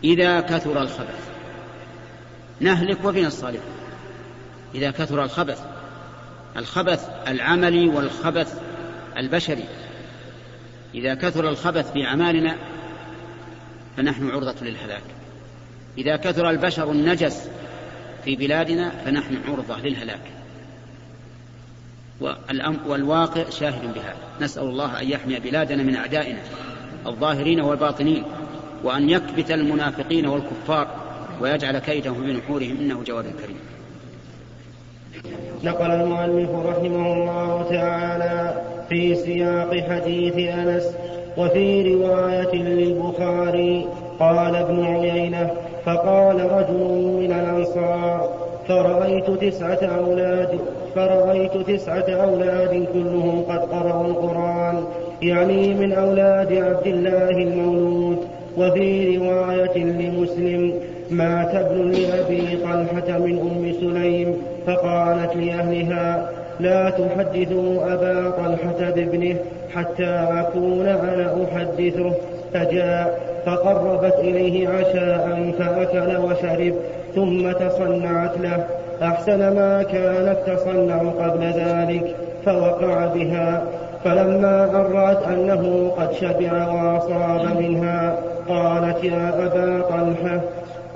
إذا 0.04 0.42
كثر 0.42 0.82
الخبث 0.82 1.30
نهلك 2.60 3.06
وفينا 3.06 3.28
الصالحون. 3.28 3.76
إذا 4.76 4.92
كثر 4.92 5.24
الخبث 5.24 5.62
الخبث 6.58 7.10
العملي 7.28 7.90
والخبث 7.90 8.62
البشري. 9.18 9.66
إذا 10.96 11.16
كثر 11.16 11.50
الخبث 11.50 11.92
في 11.92 12.06
أعمالنا 12.06 12.56
فنحن 13.98 14.30
عرضة 14.30 14.56
للهلاك. 14.62 15.04
إذا 15.98 16.16
كثر 16.16 16.50
البشر 16.50 16.92
النجس 16.92 17.50
في 18.28 18.36
بلادنا 18.36 18.90
فنحن 18.90 19.38
عرضة 19.48 19.78
للهلاك. 19.78 20.20
والواقع 22.88 23.50
شاهد 23.50 23.94
بهذا. 23.94 24.16
نسأل 24.42 24.64
الله 24.64 25.02
أن 25.02 25.10
يحمي 25.10 25.40
بلادنا 25.40 25.84
من 25.84 25.96
أعدائنا 25.96 26.40
الظاهرين 27.06 27.62
والباطنين 27.62 28.24
وأن 28.84 29.10
يكبت 29.10 29.52
المنافقين 29.52 30.28
والكفار 30.28 30.88
ويجعل 31.42 31.80
كيدهم 31.80 32.26
في 32.26 32.34
نحورهم 32.34 32.78
إنه 32.80 33.04
جواد 33.04 33.26
كريم. 33.26 33.60
نقل 35.64 35.92
المؤلف 35.92 36.50
رحمه 36.50 37.14
الله 37.14 37.68
تعالى 37.70 38.62
في 38.90 39.16
سياق 39.16 39.90
حديث 39.90 40.36
أنس 40.38 40.84
وفي 41.38 41.94
رواية 41.94 42.56
للبخاري 42.56 43.88
قال 44.20 44.56
ابن 44.56 44.86
عيينة 44.86 45.52
فقال 45.86 46.52
رجل 46.52 47.17
من 47.76 47.84
الأنصار 47.84 48.30
فرأيت 48.68 49.30
تسعة 49.30 49.80
أولاد 50.00 50.60
فرأيت 50.96 51.58
تسعة 51.58 52.10
أولاد 52.10 52.88
كلهم 52.94 53.44
قد 53.50 53.60
قرأوا 53.60 54.08
القرآن 54.08 54.84
يعني 55.22 55.74
من 55.74 55.94
أولاد 55.94 56.54
عبد 56.54 56.88
الله 56.88 57.30
المولود 57.30 58.28
وفي 58.58 59.18
رواية 59.18 59.78
لمسلم 59.78 60.74
مات 61.12 61.56
ابن 61.56 61.92
لأبي 61.92 62.58
طلحة 62.58 63.18
من 63.18 63.40
أم 63.40 63.74
سليم 63.80 64.38
فقالت 64.68 65.36
لأهلها 65.36 66.30
لا 66.60 66.90
تحدثوا 66.90 67.94
أبا 67.94 68.30
طلحة 68.30 68.90
بابنه 68.96 69.36
حتى 69.76 70.28
أكون 70.32 70.88
أنا 70.88 71.36
أحدثه. 71.44 72.12
فجاء 72.58 73.20
فقربت 73.46 74.16
إليه 74.20 74.70
عشاء 74.70 75.52
فأكل 75.60 76.18
وشرب 76.18 76.74
ثم 77.16 77.52
تصنعت 77.52 78.38
له. 78.38 78.64
أحسن 79.02 79.38
ما 79.40 79.84
كانت 79.84 80.38
تصنع 80.48 80.98
قبل 80.98 81.44
ذلك 81.44 82.16
فوقع 82.46 83.06
بها. 83.06 83.64
فلما 84.06 84.64
أرأت 84.64 85.28
أنه 85.28 85.92
قد 85.98 86.14
شبع 86.14 86.68
وأصاب 86.68 87.62
منها 87.62 88.16
قالت 88.50 89.04
يا 89.04 89.34
أبا 89.46 89.82
طلحة 89.82 90.40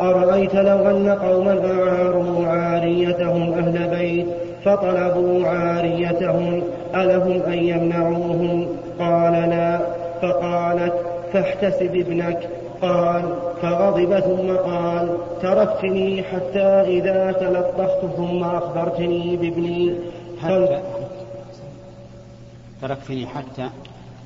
أرأيت 0.02 0.56
لو 0.56 0.90
أن 0.90 1.10
قوما 1.10 1.62
أعاروا 1.72 2.48
عاريتهم 2.48 3.54
أهل 3.54 3.88
بيت 3.98 4.26
فطلبوا 4.66 5.48
عاريتهم 5.48 6.62
ألهم 6.96 7.42
أن 7.48 7.58
يمنعوهم؟ 7.58 8.68
قال 9.00 9.34
لا. 9.34 9.80
فقالت 10.22 11.11
فاحتسب 11.34 11.96
ابنك. 11.96 12.50
قال 12.82 13.24
فغضب 13.62 14.20
ثم 14.20 14.58
قال 14.58 15.18
تركتني 15.42 16.24
حتى 16.24 16.70
إذا 16.98 17.32
تلطخت 17.32 18.16
ثم 18.18 18.44
أخبرتني 18.44 19.38
بابني. 19.38 19.96
حتى 20.42 20.80
تركتني 22.82 23.28
حتى 23.28 23.70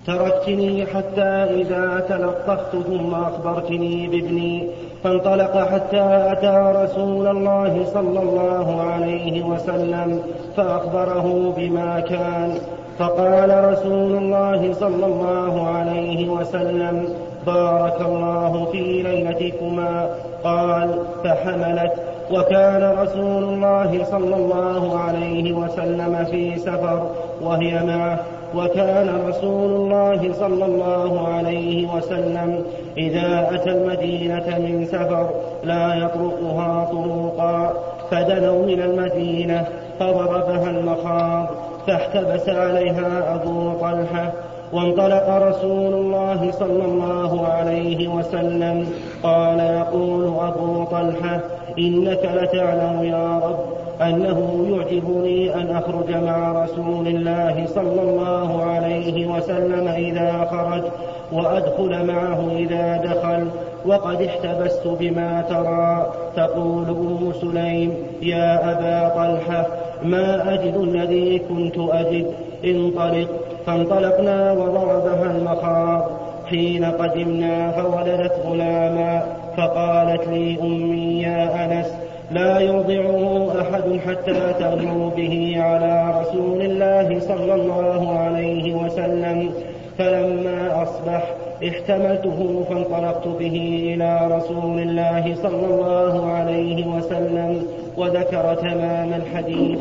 تركتني 0.08 0.86
حتى 0.86 1.32
إذا 1.62 2.06
تلطخت 2.10 2.72
ثم 2.72 3.13
أخبرتني 3.13 4.08
بابني. 4.08 4.68
فانطلق 5.04 5.58
حتى 5.58 6.06
أتى 6.32 6.74
رسول 6.84 7.28
الله 7.28 7.86
صلى 7.94 8.20
الله 8.20 8.82
عليه 8.82 9.44
وسلم 9.44 10.24
فأخبره 10.58 11.54
بما 11.58 12.00
كان. 12.00 12.58
فقال 12.99 13.71
رسول 13.71 14.17
الله 14.17 14.73
صلى 14.73 15.05
الله 15.05 15.67
عليه 15.67 16.29
وسلم 16.29 17.10
بارك 17.45 18.01
الله 18.01 18.67
في 18.71 19.01
ليلتكما. 19.01 20.10
قال 20.43 20.99
فحملت. 21.23 21.93
وكان 22.31 22.97
رسول 22.97 23.43
الله 23.43 24.03
صلى 24.03 24.36
الله 24.36 24.99
عليه 24.99 25.53
وسلم 25.53 26.25
في 26.31 26.60
سفر 26.60 27.08
وهي 27.41 27.84
معه. 27.84 28.19
وكان 28.55 29.21
رسول 29.27 29.71
الله 29.71 30.34
صلى 30.34 30.65
الله 30.65 31.27
عليه 31.27 31.88
وسلم 31.95 32.63
إذا 32.97 33.49
أتى 33.51 33.69
المدينة 33.69 34.60
من 34.60 34.86
سفر 34.86 35.29
لا 35.63 35.95
يطرقها 35.95 36.89
طرقا. 36.91 37.73
فدنوا 38.12 38.65
من 38.65 38.81
المدينة 38.81 39.67
فضربها 39.99 40.69
المخاض. 40.69 41.47
فاحتبس 41.88 42.50
عليها 42.50 43.36
أبو 43.36 43.74
طلحة 43.74 44.32
وانطلق 44.74 45.30
رسول 45.30 45.93
الله 45.93 46.52
صلى 46.52 46.86
الله 46.86 47.48
عليه 47.48 48.08
وسلم. 48.08 48.88
قال 49.24 49.60
يقول 49.60 50.24
أبو 50.39 50.84
طلحة 50.84 51.39
إنك 51.80 52.30
لتعلم 52.34 53.04
يا 53.04 53.39
رب 53.43 53.60
أنه 54.02 54.67
يعجبني 54.69 55.56
أن 55.56 55.76
أخرج 55.76 56.12
مع 56.12 56.63
رسول 56.63 57.08
الله 57.08 57.65
صلى 57.67 58.02
الله 58.02 58.63
عليه 58.63 59.28
وسلم 59.28 59.88
إذا 59.88 60.48
خرج 60.52 60.84
وأدخل 61.32 62.06
معه 62.06 62.52
إذا 62.52 62.98
دخل 62.98 63.48
وقد 63.86 64.21
احتبست 64.21 64.88
بما 64.88 65.41
ترى. 65.50 66.12
تقول 66.36 66.89
أم 66.89 67.34
سليم 67.41 67.93
يا 68.21 68.71
أبا 68.71 69.15
طلحة 69.15 69.65
ما 70.03 70.53
أجد 70.53 70.77
الذي 70.77 71.39
كنت 71.49 71.77
أجد. 71.77 72.25
انطلق. 72.65 73.27
فانطلقنا 73.65 74.51
وضربها 74.51 75.31
المخاض. 75.38 76.12
حين 76.47 76.86
قدمنا 76.86 77.71
فولدت 77.71 78.34
غلاما. 78.45 79.23
فقالت 79.58 80.27
لي 80.27 80.58
أمي 80.62 81.21
يا 81.21 81.65
أنس 81.65 81.91
لا 82.31 82.60
يرضعه 82.60 83.51
أحد 83.62 83.99
حتى 84.08 84.53
تغلو 84.60 85.10
به 85.10 85.55
على 85.58 86.21
رسول 86.21 86.62
الله 86.62 87.19
صلى 87.19 87.55
الله 87.55 88.19
عليه 88.19 88.73
وسلم. 88.73 89.49
فلما 89.97 90.84
أصبح 90.84 91.36
احتملته 91.63 92.65
فانطلقت 92.70 93.28
به 93.28 93.56
إلى 93.94 94.38
رسول 94.38 94.80
الله 94.80 95.36
صلى 95.36 95.65
الله 95.65 96.32
عليه 96.32 96.86
وسلم 96.86 97.68
وذكر 97.98 98.56
تمام 98.56 99.13
الحديث. 99.13 99.80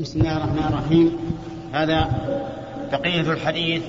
بسم 0.00 0.20
الله 0.20 0.36
الرحمن 0.36 0.68
الرحيم. 0.72 1.18
هذا 1.72 2.08
بقية 2.92 3.20
الحديث 3.20 3.82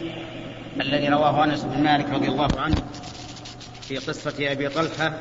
الذي 0.81 1.07
رواه 1.07 1.43
أنس 1.43 1.63
بن 1.63 1.83
مالك 1.83 2.09
رضي 2.09 2.27
الله 2.27 2.49
عنه 2.57 2.75
في 3.81 3.97
قصة 3.97 4.51
أبي 4.51 4.69
طلحة 4.69 5.13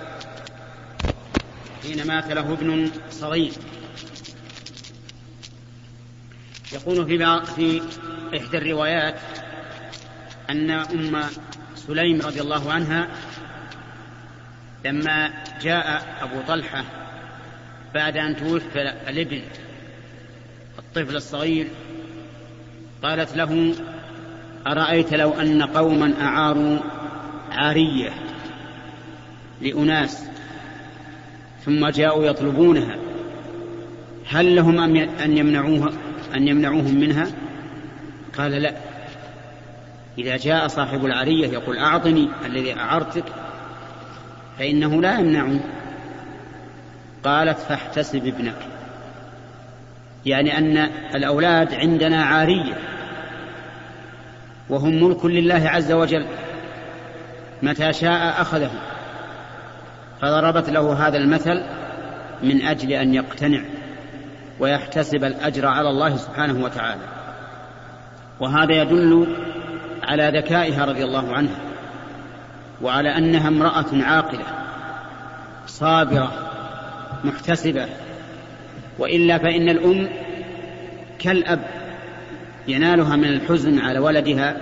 حين 1.82 2.06
مات 2.06 2.26
له 2.32 2.52
ابن 2.52 2.90
صغير. 3.10 3.52
يقول 6.72 7.06
في 7.06 7.46
في 7.56 7.82
إحدى 8.36 8.58
الروايات 8.58 9.14
أن 10.50 10.70
أم 10.70 11.22
سليم 11.74 12.20
رضي 12.20 12.40
الله 12.40 12.72
عنها 12.72 13.08
لما 14.84 15.30
جاء 15.62 16.16
أبو 16.22 16.40
طلحة 16.48 16.84
بعد 17.94 18.16
أن 18.16 18.36
توفي 18.36 18.82
الابن 19.08 19.40
الطفل 20.78 21.16
الصغير 21.16 21.68
قالت 23.02 23.36
له 23.36 23.74
أرأيت 24.66 25.14
لو 25.14 25.30
أن 25.32 25.62
قوما 25.62 26.14
أعاروا 26.20 26.78
عارية 27.50 28.10
لأناس 29.60 30.24
ثم 31.64 31.88
جاءوا 31.88 32.24
يطلبونها 32.24 32.96
هل 34.28 34.56
لهم 34.56 34.80
أن 35.20 35.36
يمنعوها 35.36 35.92
أن 36.34 36.48
يمنعوهم 36.48 36.94
منها؟ 36.94 37.26
قال 38.38 38.52
لا. 38.52 38.87
إذا 40.18 40.36
جاء 40.36 40.66
صاحب 40.66 41.04
العرية 41.04 41.46
يقول 41.46 41.78
أعطني 41.78 42.28
الذي 42.46 42.76
أعرتك 42.76 43.24
فإنه 44.58 45.02
لا 45.02 45.18
يمنعه 45.18 45.60
قالت 47.24 47.58
فاحتسب 47.58 48.26
ابنك. 48.26 48.56
يعني 50.26 50.58
أن 50.58 50.76
الأولاد 51.14 51.74
عندنا 51.74 52.24
عارية 52.24 52.74
وهم 54.68 55.04
ملك 55.04 55.24
لله 55.24 55.68
عز 55.68 55.92
وجل 55.92 56.26
متى 57.62 57.92
شاء 57.92 58.40
أخذه. 58.40 58.70
فضربت 60.20 60.70
له 60.70 61.08
هذا 61.08 61.16
المثل 61.18 61.62
من 62.42 62.62
أجل 62.62 62.92
أن 62.92 63.14
يقتنع 63.14 63.60
ويحتسب 64.60 65.24
الأجر 65.24 65.66
على 65.66 65.88
الله 65.88 66.16
سبحانه 66.16 66.64
وتعالى. 66.64 67.02
وهذا 68.40 68.82
يدل 68.82 69.36
على 70.02 70.32
ذكائها 70.34 70.84
رضي 70.84 71.04
الله 71.04 71.32
عنها 71.32 71.58
وعلى 72.82 73.16
أنها 73.18 73.48
امرأة 73.48 73.86
عاقلة 73.92 74.44
صابرة 75.66 76.32
محتسبة 77.24 77.86
وإلا 78.98 79.38
فإن 79.38 79.68
الأم 79.68 80.08
كالأب 81.18 81.60
ينالها 82.68 83.16
من 83.16 83.28
الحزن 83.28 83.78
على 83.78 83.98
ولدها 83.98 84.56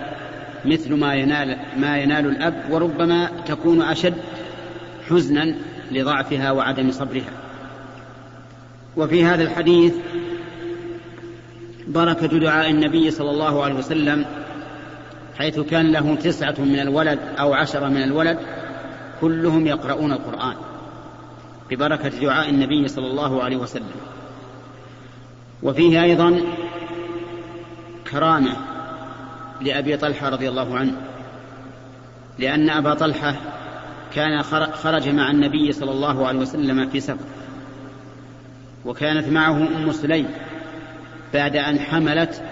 مثل 0.65 0.95
ما 0.95 1.15
ينال 1.15 1.57
ما 1.77 1.99
ينال 1.99 2.27
الأب 2.27 2.55
وربما 2.71 3.31
تكون 3.47 3.83
أشد 3.83 4.15
حزنا 5.09 5.55
لضعفها 5.91 6.51
وعدم 6.51 6.91
صبرها. 6.91 7.33
وفي 8.97 9.25
هذا 9.25 9.43
الحديث 9.43 9.95
بركة 11.89 12.27
دعاء 12.27 12.71
النبي 12.71 13.11
صلى 13.11 13.31
الله 13.31 13.65
عليه 13.65 13.75
وسلم 13.75 14.25
حيث 15.39 15.61
كان 15.61 15.93
له 15.93 16.15
تسعة 16.15 16.55
من 16.59 16.81
الولد 16.81 17.19
أو 17.39 17.55
عشرة 17.55 17.89
من 17.89 18.03
الولد 18.03 18.39
كلهم 19.21 19.67
يقرؤون 19.67 20.13
القرآن 20.13 20.55
ببركة 21.71 22.09
دعاء 22.09 22.51
النبي 22.51 22.89
صلى 22.89 23.07
الله 23.07 23.43
عليه 23.43 23.57
وسلم. 23.57 23.91
وفيه 25.63 26.03
أيضا 26.03 26.41
كرامة 28.11 28.57
لأبي 29.61 29.97
طلحة 29.97 30.29
رضي 30.29 30.49
الله 30.49 30.79
عنه 30.79 30.93
لأن 32.39 32.71
أبا 32.71 32.95
طلحة 32.95 33.35
كان 34.15 34.43
خرج 34.73 35.09
مع 35.09 35.31
النبي 35.31 35.73
صلى 35.73 35.91
الله 35.91 36.27
عليه 36.27 36.39
وسلم 36.39 36.89
في 36.89 37.01
سفر 37.01 37.25
وكانت 38.85 39.29
معه 39.29 39.57
أم 39.57 39.93
سليم 39.93 40.29
بعد 41.35 41.57
أن 41.57 41.79
حملت 41.79 42.43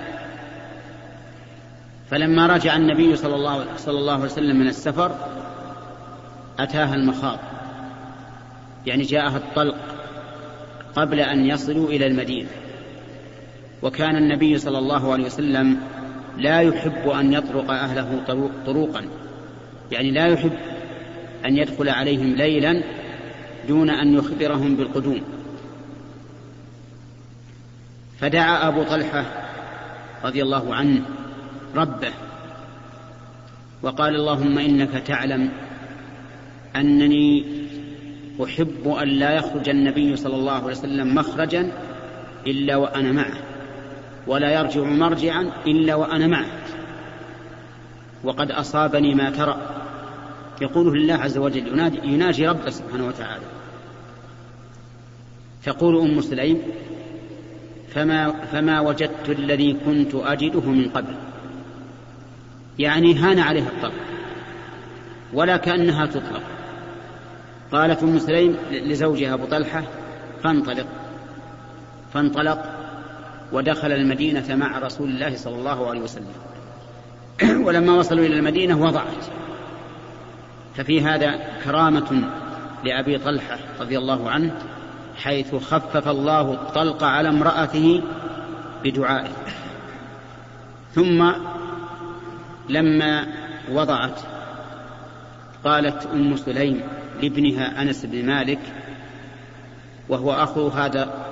فلما 2.10 2.46
رجع 2.46 2.76
النبي 2.76 3.16
صلى 3.16 3.34
الله, 3.34 3.66
صلى 3.76 3.98
الله 3.98 4.12
عليه 4.12 4.24
وسلم 4.24 4.56
من 4.56 4.68
السفر 4.68 5.16
أتاها 6.58 6.94
المخاض. 6.94 7.38
يعني 8.86 9.02
جاءها 9.02 9.36
الطلق 9.36 9.76
قبل 10.96 11.20
أن 11.20 11.46
يصلوا 11.46 11.88
إلى 11.88 12.06
المدينة. 12.06 12.48
وكان 13.82 14.16
النبي 14.16 14.58
صلى 14.58 14.78
الله 14.78 15.12
عليه 15.12 15.24
وسلم 15.24 15.80
لا 16.38 16.60
يحب 16.60 17.08
أن 17.08 17.32
يطرق 17.32 17.70
أهله 17.70 18.22
طروقا 18.66 19.04
يعني 19.92 20.10
لا 20.10 20.26
يحب 20.26 20.52
أن 21.44 21.56
يدخل 21.56 21.88
عليهم 21.88 22.34
ليلا 22.34 22.82
دون 23.68 23.90
أن 23.90 24.14
يخبرهم 24.14 24.76
بالقدوم. 24.76 25.20
فدعا 28.20 28.68
أبو 28.68 28.82
طلحة 28.82 29.24
رضي 30.24 30.42
الله 30.42 30.74
عنه 30.74 31.02
ربه. 31.76 32.12
وقال 33.82 34.14
اللهم 34.14 34.58
إنك 34.58 35.02
تعلم 35.06 35.50
أنني 36.76 37.44
أحب 38.44 38.88
أن 39.02 39.08
لا 39.08 39.30
يخرج 39.30 39.68
النبي 39.68 40.16
صلى 40.16 40.36
الله 40.36 40.52
عليه 40.52 40.64
وسلم 40.64 41.14
مخرجا 41.14 41.72
إلا 42.46 42.76
وأنا 42.76 43.12
معه 43.12 43.38
ولا 44.26 44.60
يرجع 44.60 44.80
مرجعا 44.80 45.50
إلا 45.66 45.94
وأنا 45.94 46.26
معه. 46.26 46.46
وقد 48.24 48.50
أصابني 48.50 49.14
ما 49.14 49.30
ترى. 49.30 49.56
يقوله 50.60 50.94
لله 50.94 51.14
عز 51.14 51.38
وجل 51.38 51.90
يناجي 52.04 52.48
ربه 52.48 52.70
سبحانه 52.70 53.06
وتعالى. 53.06 53.44
تقول 55.64 56.00
أم 56.00 56.20
سليم 56.20 56.62
فما, 57.88 58.32
فما 58.52 58.80
وجدت 58.80 59.28
الذي 59.30 59.76
كنت 59.86 60.14
أجده 60.14 60.60
من 60.60 60.88
قبل؟ 60.88 61.14
يعني 62.78 63.14
هان 63.14 63.38
عليها 63.38 63.68
الطلق 63.68 63.92
ولا 65.32 65.56
كأنها 65.56 66.06
تطلق. 66.06 66.42
قالت 67.72 68.02
أم 68.02 68.18
سليم 68.18 68.56
لزوجها 68.70 69.34
أبو 69.34 69.44
طلحة 69.44 69.82
فانطلق 70.42 70.86
فانطلق 72.14 72.62
ودخل 73.52 73.92
المدينة 73.92 74.56
مع 74.56 74.78
رسول 74.78 75.08
الله 75.08 75.36
صلى 75.36 75.54
الله 75.54 75.88
عليه 75.88 76.00
وسلم. 76.00 76.32
ولما 77.66 77.92
وصلوا 77.92 78.26
إلى 78.26 78.38
المدينة 78.38 78.82
وضعت. 78.82 79.24
ففي 80.74 81.02
هذا 81.02 81.40
كرامة 81.64 82.30
لأبي 82.84 83.18
طلحة 83.18 83.58
رضي 83.80 83.98
الله 83.98 84.30
عنه 84.30 84.54
حيث 85.16 85.54
خفف 85.54 86.08
الله 86.08 86.52
الطلق 86.52 87.04
على 87.04 87.28
امرأته 87.28 88.02
بدعائه. 88.84 89.32
ثم 90.94 91.32
لما 92.68 93.26
وضعت 93.72 94.20
قالت 95.64 96.06
أم 96.06 96.36
سليم 96.36 96.80
لابنها 97.22 97.82
أنس 97.82 98.06
بن 98.06 98.26
مالك 98.26 98.58
وهو 100.08 100.32
أخو 100.32 100.68
هذا 100.68 101.26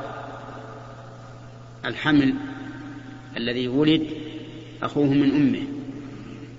الحمل 1.85 2.35
الذي 3.37 3.69
ولد 3.69 4.07
أخوه 4.83 5.07
من 5.07 5.31
أمه. 5.31 5.63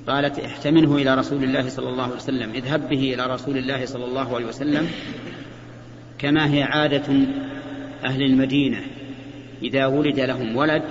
قالت 0.08 0.40
احتمله 0.40 0.96
إلى 0.96 1.16
رسول 1.16 1.44
الله 1.44 1.70
صلى 1.70 1.90
الله 1.90 2.04
عليه 2.04 2.16
وسلم 2.16 2.52
اذهب 2.52 2.90
به 2.90 3.14
إلى 3.14 3.26
رسول 3.26 3.58
الله 3.58 3.86
صلى 3.86 4.06
الله 4.06 4.36
عليه 4.36 4.46
وسلم 4.46 4.88
كما 6.20 6.54
هي 6.54 6.64
عادة 6.64 7.14
أهل 8.04 8.22
المدينة 8.22 8.82
إذا 9.62 9.86
ولد 9.86 10.20
لهم 10.20 10.56
ولد 10.56 10.84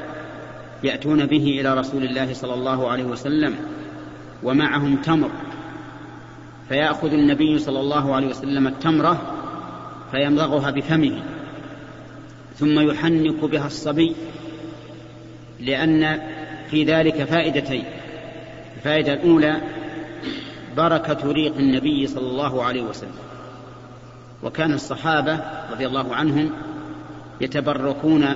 يأتون 0.85 1.27
به 1.27 1.61
إلى 1.61 1.75
رسول 1.75 2.05
الله 2.05 2.35
صلى 2.35 2.55
الله 2.55 2.91
عليه 2.91 3.05
وسلم 3.05 3.57
ومعهم 4.43 4.97
تمر 4.97 5.31
فيأخذ 6.69 7.13
النبي 7.13 7.59
صلى 7.59 7.81
الله 7.81 8.15
عليه 8.15 8.27
وسلم 8.27 8.67
التمرة 8.67 9.37
فيمضغها 10.13 10.71
بفمه 10.71 11.23
ثم 12.57 12.81
يحنك 12.81 13.45
بها 13.45 13.67
الصبي 13.67 14.13
لأن 15.61 16.21
في 16.71 16.85
ذلك 16.85 17.25
فائدتين 17.25 17.85
الفائدة 18.77 19.13
الأولى 19.13 19.61
بركة 20.77 21.33
ريق 21.33 21.57
النبي 21.57 22.07
صلى 22.07 22.27
الله 22.27 22.65
عليه 22.65 22.83
وسلم 22.83 23.15
وكان 24.43 24.73
الصحابة 24.73 25.41
رضي 25.73 25.87
الله 25.87 26.15
عنهم 26.15 26.51
يتبركون 27.41 28.27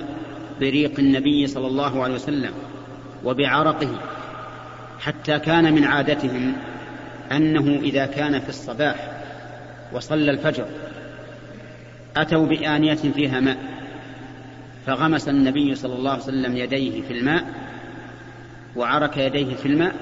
بريق 0.59 0.99
النبي 0.99 1.47
صلى 1.47 1.67
الله 1.67 2.03
عليه 2.03 2.13
وسلم 2.13 2.51
وبعرقه 3.25 3.99
حتى 4.99 5.39
كان 5.39 5.73
من 5.73 5.83
عادتهم 5.83 6.53
أنه 7.31 7.79
إذا 7.83 8.05
كان 8.05 8.39
في 8.39 8.49
الصباح 8.49 9.21
وصلى 9.93 10.31
الفجر 10.31 10.65
أتوا 12.17 12.45
بآنية 12.45 12.95
فيها 12.95 13.39
ماء 13.39 13.57
فغمس 14.85 15.29
النبي 15.29 15.75
صلى 15.75 15.95
الله 15.95 16.11
عليه 16.11 16.23
وسلم 16.23 16.57
يديه 16.57 17.01
في 17.01 17.13
الماء 17.13 17.43
وعرك 18.75 19.17
يديه 19.17 19.55
في 19.55 19.65
الماء 19.65 19.95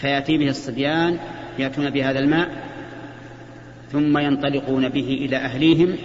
فيأتي 0.00 0.38
به 0.38 0.48
الصبيان 0.48 1.18
يأتون 1.58 1.90
بهذا 1.90 2.18
الماء 2.18 2.48
ثم 3.92 4.18
ينطلقون 4.18 4.88
به 4.88 5.18
إلى 5.24 5.36
أهليهم 5.36 5.96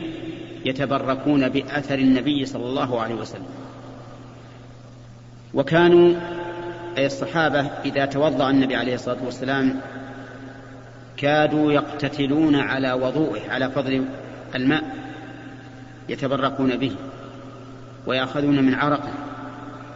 يتبركون 0.65 1.49
بأثر 1.49 1.99
النبي 1.99 2.45
صلى 2.45 2.65
الله 2.65 3.01
عليه 3.01 3.15
وسلم. 3.15 3.47
وكانوا 5.53 6.13
أي 6.97 7.05
الصحابة 7.05 7.59
إذا 7.85 8.05
توضأ 8.05 8.49
النبي 8.49 8.75
عليه 8.75 8.93
الصلاة 8.95 9.25
والسلام 9.25 9.81
كادوا 11.17 11.71
يقتتلون 11.71 12.55
على 12.55 12.93
وضوئه 12.93 13.51
على 13.51 13.71
فضل 13.71 14.05
الماء 14.55 14.83
يتبركون 16.09 16.77
به 16.77 16.91
ويأخذون 18.05 18.63
من 18.63 18.73
عرقه 18.73 19.13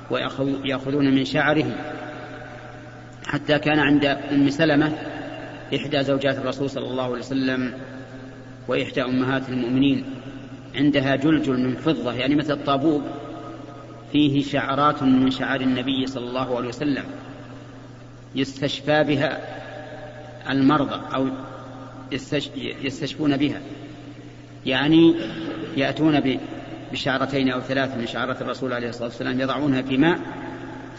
ويأخذون 0.09 1.15
من 1.15 1.25
شعره. 1.25 1.65
حتى 3.25 3.59
كان 3.59 3.79
عند 3.79 4.05
أم 4.05 4.49
سلمة 4.49 4.91
إحدى 5.75 6.03
زوجات 6.03 6.37
الرسول 6.37 6.69
صلى 6.69 6.87
الله 6.87 7.03
عليه 7.03 7.19
وسلم 7.19 7.73
وإحدى 8.67 9.03
أمهات 9.03 9.49
المؤمنين 9.49 10.05
عندها 10.75 11.15
جلجل 11.15 11.59
من 11.59 11.75
فضة 11.75 12.13
يعني 12.13 12.35
مثل 12.35 12.53
الطابوق 12.53 13.01
فيه 14.11 14.43
شعرات 14.43 15.03
من 15.03 15.31
شعار 15.31 15.61
النبي 15.61 16.07
صلى 16.07 16.29
الله 16.29 16.57
عليه 16.57 16.67
وسلم 16.67 17.03
يستشفى 18.35 19.03
بها 19.03 19.39
المرضى 20.49 21.01
أو 21.15 21.27
يستشفون 22.81 23.37
بها. 23.37 23.61
يعني 24.65 25.15
يأتون 25.77 26.39
بشعرتين 26.91 27.51
أو 27.51 27.61
ثلاث 27.61 27.97
من 27.97 28.07
شعرات 28.07 28.41
الرسول 28.41 28.73
عليه 28.73 28.89
الصلاة 28.89 29.07
والسلام 29.07 29.41
يضعونها 29.41 29.81
في 29.81 29.97
ماء 29.97 30.19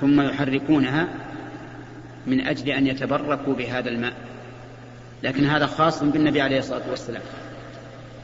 ثم 0.01 0.21
يحركونها 0.21 1.09
من 2.27 2.41
أجل 2.41 2.69
أن 2.69 2.87
يتبركوا 2.87 3.55
بهذا 3.55 3.89
الماء. 3.89 4.13
لكن 5.23 5.45
هذا 5.45 5.67
خاص 5.67 6.03
بالنبي 6.03 6.41
عليه 6.41 6.59
الصلاة 6.59 6.91
والسلام. 6.91 7.23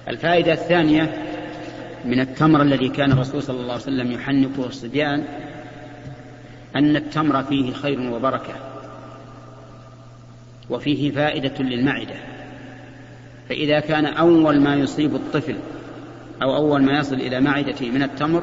الفائدة 0.08 0.52
الثانية 0.52 1.27
من 2.04 2.20
التمر 2.20 2.62
الذي 2.62 2.88
كان 2.88 3.12
الرسول 3.12 3.42
صلى 3.42 3.60
الله 3.60 3.72
عليه 3.72 3.82
وسلم 3.82 4.12
يحنكه 4.12 4.66
الصبيان 4.66 5.24
أن 6.76 6.96
التمر 6.96 7.42
فيه 7.42 7.72
خير 7.72 8.00
وبركة 8.00 8.54
وفيه 10.70 11.10
فائدة 11.10 11.64
للمعدة. 11.64 12.14
فإذا 13.48 13.80
كان 13.80 14.06
أول 14.06 14.60
ما 14.60 14.74
يصيب 14.74 15.14
الطفل 15.14 15.56
أو 16.42 16.56
أول 16.56 16.82
ما 16.82 16.98
يصل 16.98 17.14
إلى 17.14 17.40
معدته 17.40 17.90
من 17.90 18.02
التمر 18.02 18.42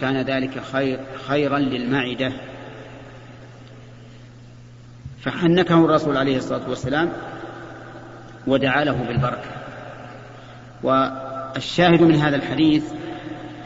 كان 0.00 0.16
ذلك 0.16 0.62
خير 0.72 0.98
خيرا 1.28 1.58
للمعدة. 1.58 2.32
فحنكه 5.20 5.84
الرسول 5.84 6.16
عليه 6.16 6.36
الصلاة 6.36 6.68
والسلام 6.68 7.12
ودعا 8.46 8.84
له 8.84 9.04
بالبركة. 9.08 9.50
والشاهد 11.56 12.02
من 12.02 12.14
هذا 12.14 12.36
الحديث 12.36 12.84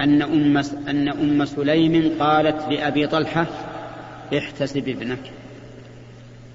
أن 0.01 0.23
أم, 0.23 0.57
أن 0.89 1.09
أم 1.09 1.45
سليم 1.45 2.13
قالت 2.21 2.69
لأبي 2.71 3.07
طلحة 3.07 3.47
احتسب 4.39 4.89
ابنك. 4.89 5.31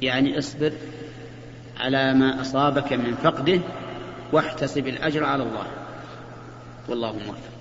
يعني 0.02 0.38
اصبر 0.38 0.72
على 1.80 2.14
ما 2.14 2.42
أصابك 2.42 2.94
من 2.94 3.16
فقده 3.24 3.60
واحتسب 4.34 4.88
الأجر 4.88 5.24
على 5.24 5.44
الله. 5.44 5.66
والله 6.90 7.12
موفق. 7.14 7.56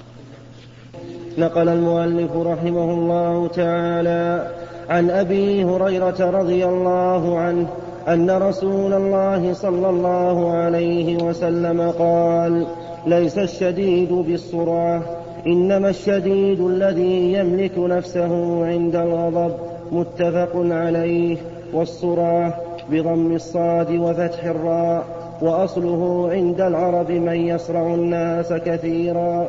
نقل 1.39 1.69
المؤلف 1.69 2.33
رحمه 2.33 2.95
الله 2.95 3.49
تعالى 3.49 4.55
عن 4.89 5.11
أبي 5.11 5.65
هريرة 5.65 6.31
رضي 6.31 6.65
الله 6.65 7.39
عنه 7.39 7.69
أن 8.09 8.31
رسول 8.31 8.93
الله 8.93 9.53
صلى 9.53 9.91
الله 9.91 10.53
عليه 10.53 11.23
وسلم 11.23 11.91
قال 11.91 12.67
ليس 13.07 13.39
الشديد 13.39 14.13
بالصرعه 14.13 15.03
إنما 15.47 15.91
الشديد 15.91 16.61
الذي 16.61 17.33
يملك 17.33 17.79
نفسه 17.79 18.65
عند 18.67 18.97
الغضب 18.97 19.55
متفق 19.93 20.51
عليه 20.55 21.37
والصرعه 21.73 22.61
بضم 22.91 23.35
الصاد 23.35 23.91
وفتح 23.91 24.45
الراء 24.45 25.05
وأصله 25.43 26.29
عند 26.33 26.61
العرب 26.61 27.11
من 27.11 27.37
يصرع 27.37 27.95
الناس 27.95 28.53
كثيرا. 28.53 29.49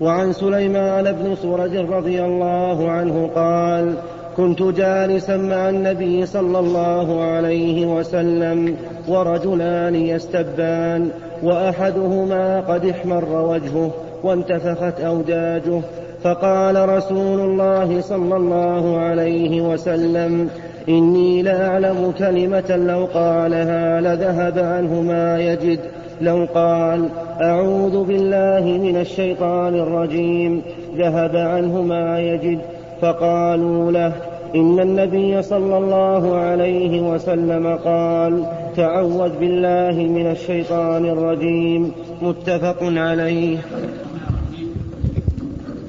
وعن 0.00 0.32
سليمان 0.32 1.12
بن 1.12 1.34
سرج 1.34 1.76
رضي 1.76 2.24
الله 2.24 2.90
عنه 2.90 3.30
قال 3.34 3.94
كنت 4.36 4.62
جالسا 4.62 5.36
مع 5.36 5.68
النبي 5.68 6.26
صلى 6.26 6.58
الله 6.58 7.22
عليه 7.22 7.86
وسلم 7.86 8.76
ورجلان 9.08 9.94
يستبان 9.94 11.10
وأحدهما 11.42 12.60
قد 12.60 12.84
احمر 12.84 13.24
وجهه 13.24 13.90
وانتفخت 14.24 15.00
أوداجه 15.00 15.80
فقال 16.22 16.88
رسول 16.88 17.40
الله 17.40 18.00
صلى 18.00 18.36
الله 18.36 18.98
عليه 18.98 19.60
وسلم 19.60 20.48
إني 20.88 21.42
لأعلم 21.42 22.12
كلمة 22.18 22.76
لو 22.76 23.04
قالها 23.14 24.00
لذهب 24.00 24.58
عنه 24.58 25.00
ما 25.00 25.40
يجد 25.40 25.78
لو 26.20 26.46
قال 26.54 27.08
أعوذ 27.40 28.04
بالله 28.04 28.78
من 28.82 28.96
الشيطان 29.00 29.74
الرجيم 29.74 30.62
ذهب 30.96 31.36
عنه 31.36 31.82
ما 31.82 32.20
يجد. 32.20 32.58
فقالوا 33.02 33.92
له 33.92 34.12
إن 34.54 34.80
النبي 34.80 35.42
صلى 35.42 35.78
الله 35.78 36.36
عليه 36.36 37.00
وسلم 37.00 37.78
قال 37.84 38.46
تعوذ 38.76 39.38
بالله 39.38 39.92
من 39.92 40.30
الشيطان 40.30 41.04
الرجيم. 41.04 41.92
متفق 42.22 42.78
عليه. 42.82 43.58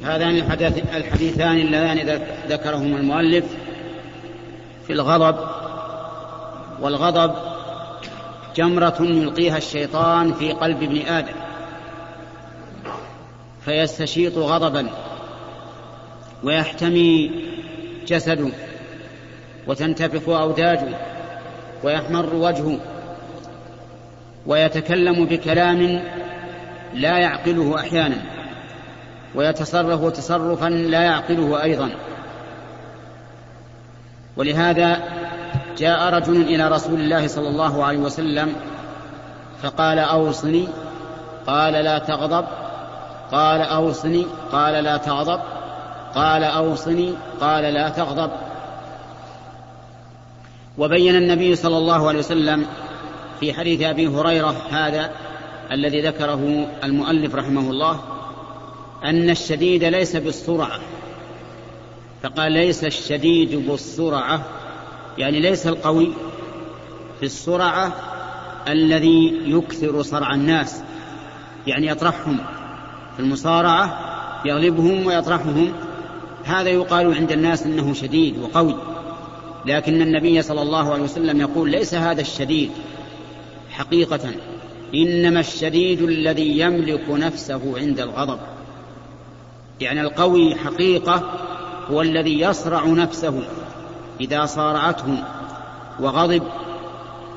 هذان 0.04 0.36
الحديثان 0.96 1.58
اللذان 1.58 2.20
ذكرهما 2.50 2.98
المؤلف 2.98 3.46
في 4.88 4.94
الغضب 4.94 5.36
والغضب 6.82 7.32
جمرة 8.56 8.96
يلقيها 9.00 9.58
الشيطان 9.58 10.34
في 10.34 10.52
قلب 10.52 10.84
ابن 10.84 10.98
آدم 10.98 11.36
فيستشيط 13.66 14.38
غضبا. 14.38 14.88
ويحتمي 16.44 17.32
جسده 18.08 18.50
وتنتفخ 19.68 20.30
أوداجه 20.30 20.88
ويحمر 21.84 22.36
وجهه 22.36 22.80
ويتكلم 24.46 25.26
بكلام 25.26 26.04
لا 26.94 27.18
يعقله 27.18 27.80
أحيانا 27.80 28.18
ويتصرف 29.36 30.14
تصرفا 30.14 30.70
لا 30.70 31.02
يعقله 31.02 31.64
أيضا. 31.64 31.90
ولهذا 34.38 35.04
جاء 35.78 36.14
رجل 36.14 36.42
إلى 36.42 36.68
رسول 36.68 37.00
الله 37.00 37.28
صلى 37.28 37.48
الله 37.48 37.86
عليه 37.86 37.98
وسلم 37.98 38.56
فقال 39.62 40.00
أوصني 40.00 40.68
قال 41.48 41.74
لا 41.74 41.98
تغضب 42.00 42.46
قال 43.32 43.62
أوصني 43.62 44.26
قال 44.52 44.84
لا 44.84 44.98
تغضب. 44.98 45.40
قال 46.18 46.44
أوصني 46.44 47.14
قال 47.42 47.64
لا 47.64 47.90
تغضب. 47.90 48.32
وبين 50.78 51.16
النبي 51.16 51.56
صلى 51.56 51.78
الله 51.78 52.08
عليه 52.08 52.20
وسلم 52.20 52.66
في 53.40 53.54
حديث 53.54 53.82
أبي 53.82 54.08
هريرة 54.08 54.56
هذا 54.72 55.12
الذي 55.72 56.02
ذكره 56.02 56.68
المؤلف 56.84 57.36
رحمه 57.36 57.72
الله 57.72 58.00
أن 59.04 59.30
الشديد 59.30 59.84
ليس 59.84 60.16
بالسرعة. 60.16 60.80
فقال 62.24 62.52
ليس 62.52 62.84
الشديد 62.84 63.70
بالسرعة 63.70 64.42
يعني 65.18 65.40
ليس 65.40 65.68
القوي 65.68 66.12
في 67.20 67.26
السرعة 67.26 67.92
الذي 68.68 69.42
يكثر 69.46 70.02
صرع 70.02 70.34
الناس 70.34 70.82
يعني 71.68 71.88
يطرحهم 71.88 72.38
في 73.16 73.20
المصارعة 73.20 74.00
يغلبهم 74.46 75.06
ويطرحهم. 75.06 75.87
هذا 76.48 76.70
يقال 76.70 77.16
عند 77.16 77.32
الناس 77.32 77.64
إنه 77.64 77.94
شديد 77.94 78.38
وقوي 78.38 78.76
لكن 79.66 80.02
النبي 80.02 80.42
صلى 80.42 80.62
الله 80.62 80.94
عليه 80.94 81.04
وسلم 81.04 81.42
يقول 81.42 81.72
ليس 81.72 81.94
هذا 81.94 82.22
الشديد 82.22 82.72
حقيقة 83.70 84.20
إنما 84.96 85.40
الشديد 85.40 86.02
الذي 86.02 86.60
يملك 86.60 87.10
نفسه 87.10 87.80
عند 87.80 88.00
الغضب. 88.00 88.40
يعني 89.82 90.02
القوي 90.02 90.56
حقيقة 90.56 91.24
هو 91.92 92.02
الذي 92.02 92.40
يصرع 92.40 92.86
نفسه 92.86 93.44
إذا 94.22 94.46
صارعته 94.46 95.24
وغضب 96.00 96.44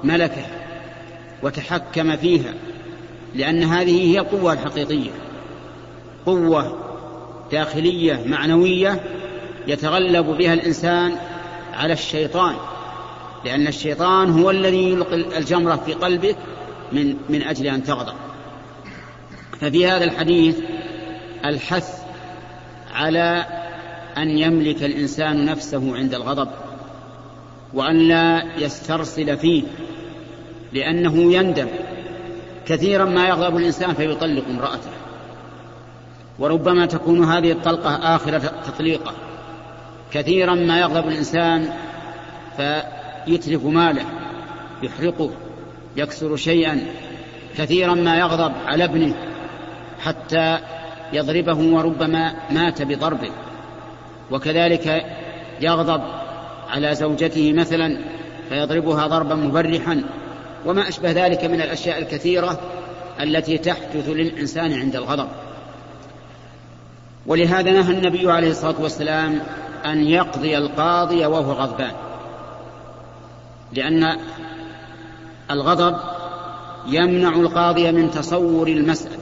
ملكه 0.04 0.46
وتحكم 1.42 2.16
فيها 2.16 2.54
لأن 3.34 3.62
هذه 3.62 4.12
هي 4.12 4.18
القوة 4.18 4.52
الحقيقية 4.52 5.10
قوة 6.26 6.89
داخلية 7.52 8.24
معنوية 8.26 9.00
يتغلب 9.66 10.26
بها 10.26 10.54
الإنسان 10.54 11.16
على 11.74 11.92
الشيطان 11.92 12.56
لأن 13.44 13.66
الشيطان 13.66 14.30
هو 14.30 14.50
الذي 14.50 14.92
يلقي 14.92 15.38
الجمرة 15.38 15.76
في 15.76 15.92
قلبك 15.92 16.36
من 16.92 17.16
من 17.28 17.42
أجل 17.42 17.66
أن 17.66 17.82
تغضب 17.82 18.14
ففي 19.60 19.86
هذا 19.86 20.04
الحديث 20.04 20.58
الحث 21.44 22.02
على 22.94 23.46
أن 24.16 24.38
يملك 24.38 24.82
الإنسان 24.82 25.44
نفسه 25.44 25.96
عند 25.96 26.14
الغضب 26.14 26.48
وأن 27.74 27.96
لا 27.96 28.42
يسترسل 28.58 29.36
فيه 29.36 29.62
لأنه 30.72 31.32
يندم. 31.32 31.68
كثيرا 32.66 33.04
ما 33.04 33.28
يغضب 33.28 33.56
الإنسان 33.56 33.94
فيطلق 33.94 34.44
امرأته. 34.48 34.90
وربما 36.40 36.86
تكون 36.86 37.24
هذه 37.24 37.52
الطلقة 37.52 38.16
آخر 38.16 38.38
تطليقة. 38.38 39.12
كثيرا 40.12 40.54
ما 40.54 40.80
يغضب 40.80 41.08
الإنسان 41.08 41.68
فيتلف 42.56 43.64
ماله 43.64 44.04
يحرقه 44.82 45.30
يكسر 45.96 46.36
شيئا. 46.36 46.86
كثيرا 47.58 47.94
ما 47.94 48.18
يغضب 48.18 48.52
على 48.66 48.84
ابنه 48.84 49.14
حتى 50.00 50.58
يضربه 51.12 51.58
وربما 51.58 52.34
مات 52.50 52.82
بضربه. 52.82 53.30
وكذلك 54.30 55.06
يغضب 55.60 56.02
على 56.68 56.94
زوجته 56.94 57.52
مثلا 57.52 57.98
فيضربها 58.48 59.06
ضربا 59.06 59.34
مبرحا. 59.34 60.02
وما 60.66 60.88
أشبه 60.88 61.10
ذلك 61.10 61.44
من 61.44 61.60
الأشياء 61.60 61.98
الكثيرة 61.98 62.60
التي 63.20 63.58
تحدث 63.58 64.08
للإنسان 64.08 64.72
عند 64.72 64.96
الغضب. 64.96 65.28
ولهذا 67.26 67.70
نهى 67.70 67.92
النبي 67.92 68.32
عليه 68.32 68.50
الصلاة 68.50 68.80
والسلام 68.80 69.40
أن 69.84 70.04
يقضي 70.04 70.58
القاضي 70.58 71.26
وهو 71.26 71.52
غضبان. 71.52 71.92
لأن 73.72 74.16
الغضب 75.50 75.96
يمنع 76.86 77.28
القاضي 77.28 77.92
من 77.92 78.10
تصور 78.10 78.68
المسألة 78.68 79.16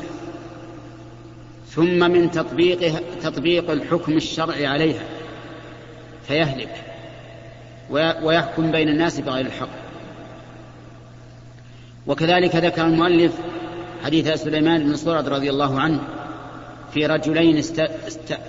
ثم 1.67 2.11
من 2.11 2.31
تطبيق 2.31 3.03
تطبيق 3.23 3.71
الحكم 3.71 4.13
الشرعي 4.13 4.67
عليها 4.67 5.03
فيهلك 6.29 6.85
ويحكم 8.23 8.73
بين 8.73 8.89
الناس 8.89 9.21
بغير 9.21 9.47
الحق. 9.47 9.69
وكذلك 12.07 12.57
ذكر 12.57 12.87
المؤلف 12.87 13.33
حديث 14.05 14.29
سليمان 14.29 14.85
بن 14.85 14.97
صورة 14.97 15.21
رضي 15.21 15.51
الله 15.51 15.81
عنه 15.81 16.01
في 16.95 17.07
رجلين 17.07 17.57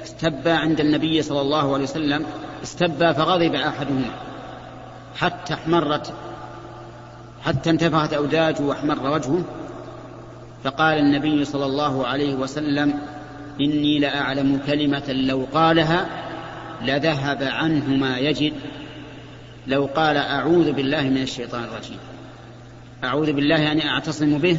استبا 0.04 0.54
عند 0.54 0.80
النبي 0.80 1.22
صلى 1.22 1.42
الله 1.42 1.74
عليه 1.74 1.84
وسلم 1.84 2.26
استبا 2.64 3.14
فغضب 3.14 3.56
أحدهما. 3.56 4.10
حتى 5.18 5.54
احمرت 5.54 6.14
حتى 7.46 7.70
انتفخت 7.70 8.14
أوداجه 8.14 8.62
وأحمر 8.62 9.12
وجهه. 9.14 9.44
فقال 10.64 10.98
النبي 10.98 11.46
صلى 11.46 11.66
الله 11.66 12.08
عليه 12.08 12.36
وسلم 12.36 12.94
إني 13.62 14.00
لأعلم 14.00 14.60
كلمة 14.68 15.12
لو 15.12 15.48
قالها 15.54 16.06
لذهب 16.86 17.44
عنه 17.44 17.90
ما 17.90 18.18
يجد. 18.18 18.54
لو 19.68 19.90
قال 19.96 20.18
أعوذ 20.18 20.72
بالله 20.72 21.02
من 21.02 21.22
الشيطان 21.22 21.64
الرجيم. 21.64 21.98
أعوذ 23.04 23.34
بالله 23.34 23.58
يعني 23.58 23.90
أعتصم 23.90 24.38
به 24.38 24.58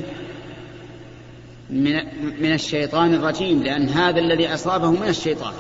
من, 1.71 1.95
من 2.41 2.53
الشيطان 2.53 3.15
الرجيم 3.15 3.63
لأن 3.63 3.89
هذا 3.89 4.21
الذي 4.21 4.55
أصابه 4.55 4.91
من 4.91 5.09
الشيطان. 5.09 5.53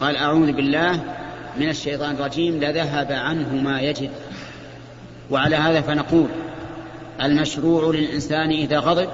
قال 0.00 0.16
أعوذ 0.16 0.52
بالله 0.52 1.04
من 1.56 1.68
الشيطان 1.68 2.14
الرجيم 2.14 2.60
لذهب 2.60 3.12
عنه 3.12 3.54
ما 3.54 3.80
يجد. 3.80 4.10
وعلى 5.30 5.56
هذا 5.56 5.80
فنقول 5.80 6.28
المشروع 7.22 7.94
للإنسان 7.94 8.50
إذا 8.50 8.78
غضب 8.78 9.08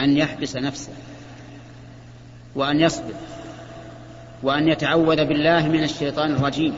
أن 0.00 0.16
يحبس 0.16 0.56
نفسه 0.56 0.92
وأن 2.54 2.80
يصبر 2.80 3.14
وأن 4.42 4.68
يتعوذ 4.68 5.24
بالله 5.24 5.68
من 5.68 5.82
الشيطان 5.84 6.32
الرجيم. 6.32 6.74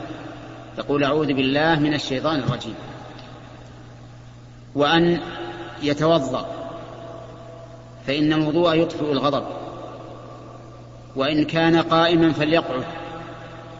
تقول 0.76 1.04
أعوذ 1.04 1.26
بالله 1.26 1.78
من 1.78 1.94
الشيطان 1.94 2.38
الرجيم. 2.38 2.74
وأن 4.74 5.20
يتوضأ. 5.82 6.61
فإن 8.06 8.32
الوضوء 8.32 8.74
يطفئ 8.74 9.12
الغضب. 9.12 9.44
وإن 11.16 11.44
كان 11.44 11.76
قائما 11.76 12.32
فليقعد. 12.32 12.84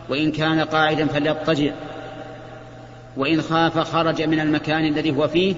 وإن 0.09 0.33
كان 0.33 0.61
قاعدا 0.61 1.07
فليضطجع. 1.07 1.73
وإن 3.17 3.43
خاف 3.43 3.79
خرج 3.79 4.23
من 4.23 4.41
المكان 4.41 4.85
الذي 4.85 5.17
هو 5.17 5.29
فيه 5.29 5.55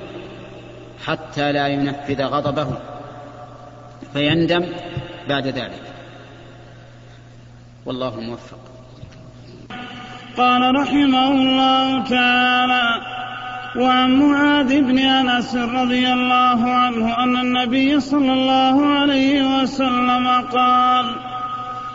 حتى 1.06 1.52
لا 1.52 1.68
ينفذ 1.68 2.22
غضبه. 2.22 2.78
فيندم 4.12 4.66
بعد 5.28 5.46
ذلك. 5.46 5.82
والله 7.86 8.20
موفق. 8.20 8.58
قال 10.36 10.74
رحمه 10.74 11.28
الله 11.30 12.04
تعالى 12.08 13.00
وعن 13.76 14.16
معاذ 14.16 14.82
بن 14.82 14.98
أنس 14.98 15.56
رضي 15.56 16.12
الله 16.12 16.70
عنه 16.70 17.24
أن 17.24 17.36
النبي 17.36 18.00
صلى 18.00 18.32
الله 18.32 18.86
عليه 18.86 19.62
وسلم 19.62 20.26
قال 20.52 21.06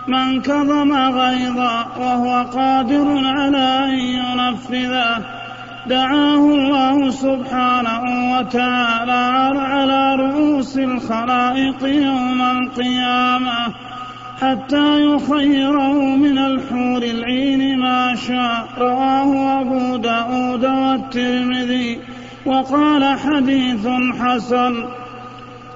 من 0.07 0.41
كظم 0.41 0.93
غيظا 0.93 1.85
وهو 1.99 2.43
قادر 2.43 3.07
على 3.27 3.85
أن 3.85 3.99
ينفذه 3.99 5.25
دعاه 5.87 6.35
الله 6.35 7.09
سبحانه 7.09 8.03
وتعالى 8.33 9.23
على 9.57 10.15
رؤوس 10.15 10.77
الخلائق 10.77 11.83
يوم 11.83 12.41
القيامة. 12.41 13.73
حتى 14.41 15.01
يخيره 15.01 15.93
من 16.15 16.37
الحور 16.37 17.03
العين 17.03 17.79
ما 17.79 18.15
شاء. 18.15 18.67
رواه 18.77 19.61
أبو 19.61 19.95
داود 19.95 20.65
والترمذي 20.65 21.99
وقال 22.45 23.19
حديث 23.19 23.87
حسن. 24.21 24.85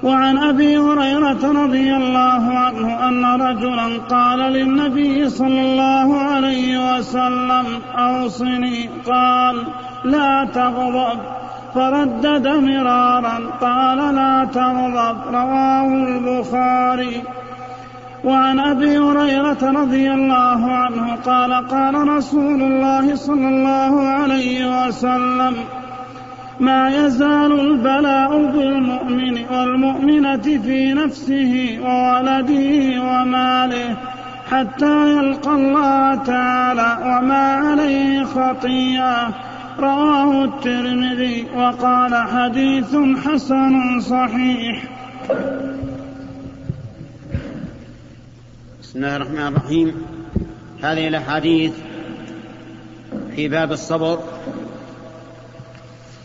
وعن 0.02 0.38
أبي 0.38 0.78
هريرة 0.78 1.64
رضي 1.64 1.96
الله 1.96 2.58
عنه 2.58 3.08
أن 3.08 3.40
رجلا 3.40 3.98
قال 4.10 4.38
للنبي 4.38 5.28
صلى 5.28 5.60
الله 5.60 6.18
عليه 6.18 6.96
وسلم 6.96 7.66
أوصني. 7.98 8.90
قال 9.06 9.66
لا 10.04 10.48
تغضب. 10.54 11.20
فردد 11.74 12.48
مرارا. 12.48 13.38
قال 13.60 14.14
لا 14.14 14.44
تغضب. 14.54 15.34
رواه 15.34 15.86
البخاري. 15.86 17.22
وعن 18.24 18.60
أبي 18.60 18.98
هريرة 18.98 19.62
رضي 19.62 20.12
الله 20.12 20.72
عنه 20.72 21.14
قال 21.14 21.68
قال 21.68 22.08
رسول 22.08 22.62
الله 22.62 23.14
صلى 23.14 23.48
الله 23.48 24.08
عليه 24.08 24.86
وسلم 24.86 25.54
ما 26.60 26.88
يزال 26.88 27.60
البلاء 27.60 28.46
بالمؤمن 28.46 29.44
والمؤمنة 29.50 30.42
في 30.42 30.94
نفسه 30.94 31.78
وولده 31.82 33.02
وماله 33.02 33.96
حتى 34.50 35.12
يلقى 35.12 35.54
الله 35.54 36.14
تعالى 36.14 36.98
وما 37.04 37.54
عليه 37.54 38.24
خطيئة. 38.24 39.28
رواه 39.78 40.44
الترمذي 40.44 41.46
وقال 41.56 42.14
حديث 42.14 42.96
حسن 43.26 44.00
صحيح. 44.00 44.82
بسم 48.94 49.04
الله 49.04 49.16
الرحمن 49.16 49.46
الرحيم. 49.46 50.06
هذه 50.82 51.08
الأحاديث 51.08 51.72
في 53.36 53.48
باب 53.48 53.72
الصبر 53.72 54.18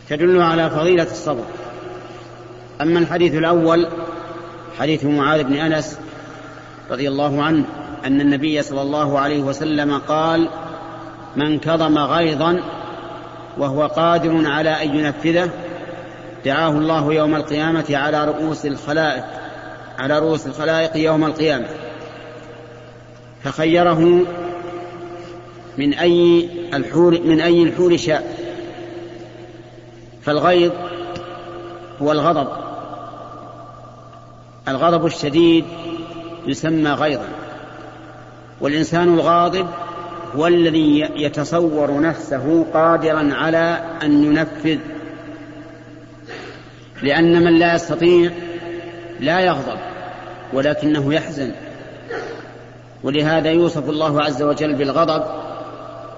تدل 0.09 0.41
على 0.41 0.70
فضيلة 0.70 1.03
الصبر. 1.03 1.43
أما 2.82 2.99
الحديث 2.99 3.34
الأول 3.34 3.88
حديث 4.80 5.05
معاذ 5.05 5.43
بن 5.43 5.53
أنس 5.53 5.99
رضي 6.91 7.07
الله 7.07 7.43
عنه 7.43 7.65
أن 8.05 8.22
النبي 8.22 8.61
صلى 8.61 8.82
الله 8.82 9.20
عليه 9.20 9.41
وسلم 9.41 9.97
قال 9.97 10.49
من 11.36 11.59
كظم 11.59 11.97
غيظا 11.97 12.63
وهو 13.57 13.88
قادر 13.88 14.47
على 14.47 14.84
أن 14.84 14.95
ينفذه 14.95 15.49
دعاه 16.45 16.72
الله 16.72 17.13
يوم 17.13 17.36
القيامة 17.36 17.86
على 17.89 18.26
رؤوس 18.26 18.65
الخلائق 18.65 19.24
على 19.99 20.20
رؤوس 20.20 20.47
الخلائق 20.47 20.97
يوم 20.97 21.26
القيامة. 21.26 21.89
فخيره 23.44 24.26
من 25.78 25.94
أي 25.94 26.50
الحور 26.74 27.22
من 27.22 27.42
أي 27.42 27.64
الحور 27.64 27.98
شاء. 27.98 28.40
فالغيظ 30.22 30.72
هو 32.02 32.12
الغضب. 32.12 32.48
الغضب 34.68 35.06
الشديد 35.06 35.66
يسمى 36.48 36.90
غيظا. 36.90 37.28
والإنسان 38.62 39.14
الغاضب 39.14 39.68
هو 40.36 40.48
الذي 40.48 41.00
يتصور 41.16 42.02
نفسه 42.02 42.66
قادرا 42.74 43.34
على 43.34 43.80
أن 44.04 44.24
ينفذ. 44.24 44.80
لأن 47.04 47.44
من 47.44 47.60
لا 47.60 47.76
يستطيع 47.76 48.32
لا 49.20 49.40
يغضب 49.40 49.78
ولكنه 50.54 51.14
يحزن. 51.14 51.52
ولهذا 53.04 53.52
يوصف 53.52 53.89
الله 53.89 54.22
عز 54.22 54.43
وجل 54.43 54.76
بالغضب 54.76 55.24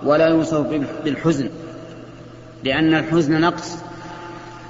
ولا 0.03 0.27
يوصف 0.27 0.67
بالحزن 1.03 1.49
لأن 2.63 2.93
الحزن 2.93 3.41
نقص 3.41 3.77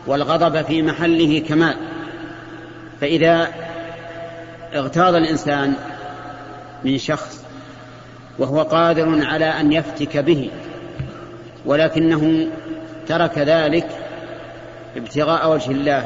والغضب 0.08 0.62
في 0.62 0.82
محله 0.82 1.40
كمال. 1.40 1.76
فإذا 3.02 3.48
اغتاظ 4.74 5.16
الإنسان 5.16 5.74
من 6.84 6.98
شخص 6.98 7.44
وهو 8.40 8.62
قادر 8.62 9.26
على 9.26 9.46
أن 9.46 9.72
يفتك 9.72 10.18
به 10.18 10.50
ولكنه 11.66 12.48
ترك 13.08 13.38
ذلك 13.38 13.88
ابتغاء 14.96 15.52
وجه 15.52 15.72
الله 15.72 16.06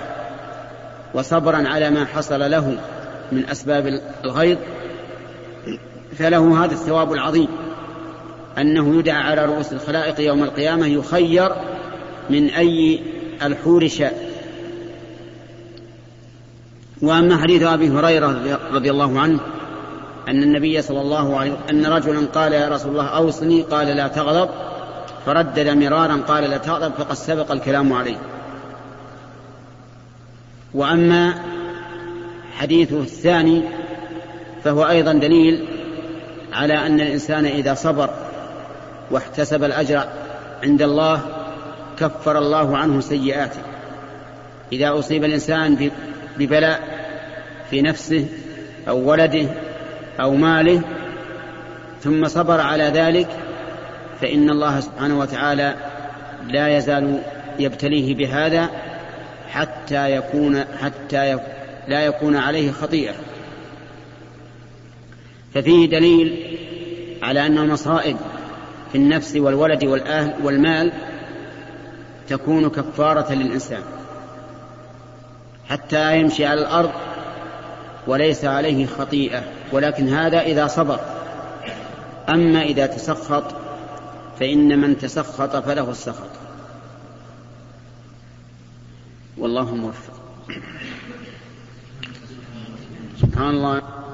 وصبرا 1.14 1.68
على 1.68 1.90
ما 1.90 2.06
حصل 2.06 2.52
له 2.52 2.78
من 3.32 3.50
أسباب 3.50 4.02
الغيظ 4.24 4.58
فله 6.18 6.66
هذا 6.66 6.74
الثواب 6.74 7.14
العظيم 7.14 7.48
أنه 8.58 9.00
يدعى 9.00 9.22
على 9.22 9.46
رؤوس 9.46 9.74
الخلائق 9.74 10.20
يوم 10.20 10.44
القيامة 10.44 10.88
يخير 10.88 11.52
من 12.30 12.50
أي 12.50 13.00
الحور 13.44 13.88
شاء. 13.88 14.36
وأما 17.02 17.38
حديث 17.38 17.64
أبي 17.64 17.90
هريرة 17.90 18.60
رضي 18.74 18.92
الله 18.92 19.20
عنه 19.20 19.40
أن 20.28 20.44
النبي 20.44 20.82
صلى 20.82 21.02
الله 21.02 21.38
عليه 21.38 21.58
أن 21.70 21.86
رجلا 21.86 22.26
قال 22.26 22.54
يا 22.54 22.70
رسول 22.70 22.92
الله 22.92 23.08
أوصني 23.08 23.62
قال 23.62 23.88
لا 23.88 24.08
تغضب 24.08 24.50
فردد 25.26 25.68
مرارا 25.70 26.16
قال 26.28 26.44
لا 26.44 26.58
تغضب 26.58 26.94
فقد 26.94 27.16
سبق 27.16 27.52
الكلام 27.52 27.94
عليه. 27.94 28.18
وأما 30.74 31.34
حديثه 32.58 33.00
الثاني 33.00 33.64
فهو 34.66 34.88
أيضا 34.88 35.14
دليل 35.14 35.66
على 36.54 36.74
أن 36.74 37.02
الإنسان 37.02 37.46
إذا 37.46 37.74
صبر 37.74 38.10
واحتسب 39.12 39.64
الأجر 39.64 40.04
عند 40.64 40.82
الله 40.82 41.22
كفر 42.00 42.38
الله 42.38 42.78
عنه 42.78 43.02
سيئاته. 43.02 43.60
إذا 44.72 45.00
أصيب 45.00 45.24
الإنسان 45.24 45.92
ببلاء 46.38 46.82
في 47.70 47.82
نفسه 47.82 48.26
أو 48.88 49.10
ولده 49.10 49.48
أو 50.20 50.36
ماله 50.36 50.82
ثم 52.02 52.28
صبر 52.28 52.62
على 52.62 52.84
ذلك 52.84 53.28
فإن 54.22 54.50
الله 54.50 54.80
سبحانه 54.80 55.20
وتعالى 55.20 55.76
لا 56.48 56.78
يزال 56.78 57.22
يبتليه 57.60 58.16
بهذا 58.16 58.70
حتى 59.50 60.16
يكون 60.16 60.64
حتى 60.82 61.40
لا 61.88 62.06
يكون 62.06 62.36
عليه 62.36 62.72
خطيئة. 62.72 63.14
ففيه 65.56 65.90
دليل 65.90 66.58
على 67.22 67.46
أن 67.46 67.58
المصائب 67.58 68.18
في 68.92 68.98
النفس 68.98 69.36
والولد 69.36 69.84
والأهل 69.84 70.46
والمال 70.46 70.92
تكون 72.28 72.70
كفارة 72.70 73.34
للإنسان 73.34 73.84
حتى 75.70 76.20
يمشي 76.20 76.46
على 76.46 76.62
الأرض 76.62 76.92
وليس 78.08 78.46
عليه 78.46 78.86
خطيئة. 78.86 79.44
ولكن 79.72 80.10
هذا 80.10 80.42
إذا 80.42 80.68
صبر. 80.68 81.00
أما 82.30 82.62
إذا 82.62 82.86
تسخط 82.86 83.56
فإن 84.40 84.80
من 84.80 84.98
تسخط 84.98 85.56
فله 85.56 85.92
السخط. 85.92 86.30
والله 89.38 89.76
موفق. 89.76 90.14
سبحان 93.22 93.50
الله. 93.50 94.05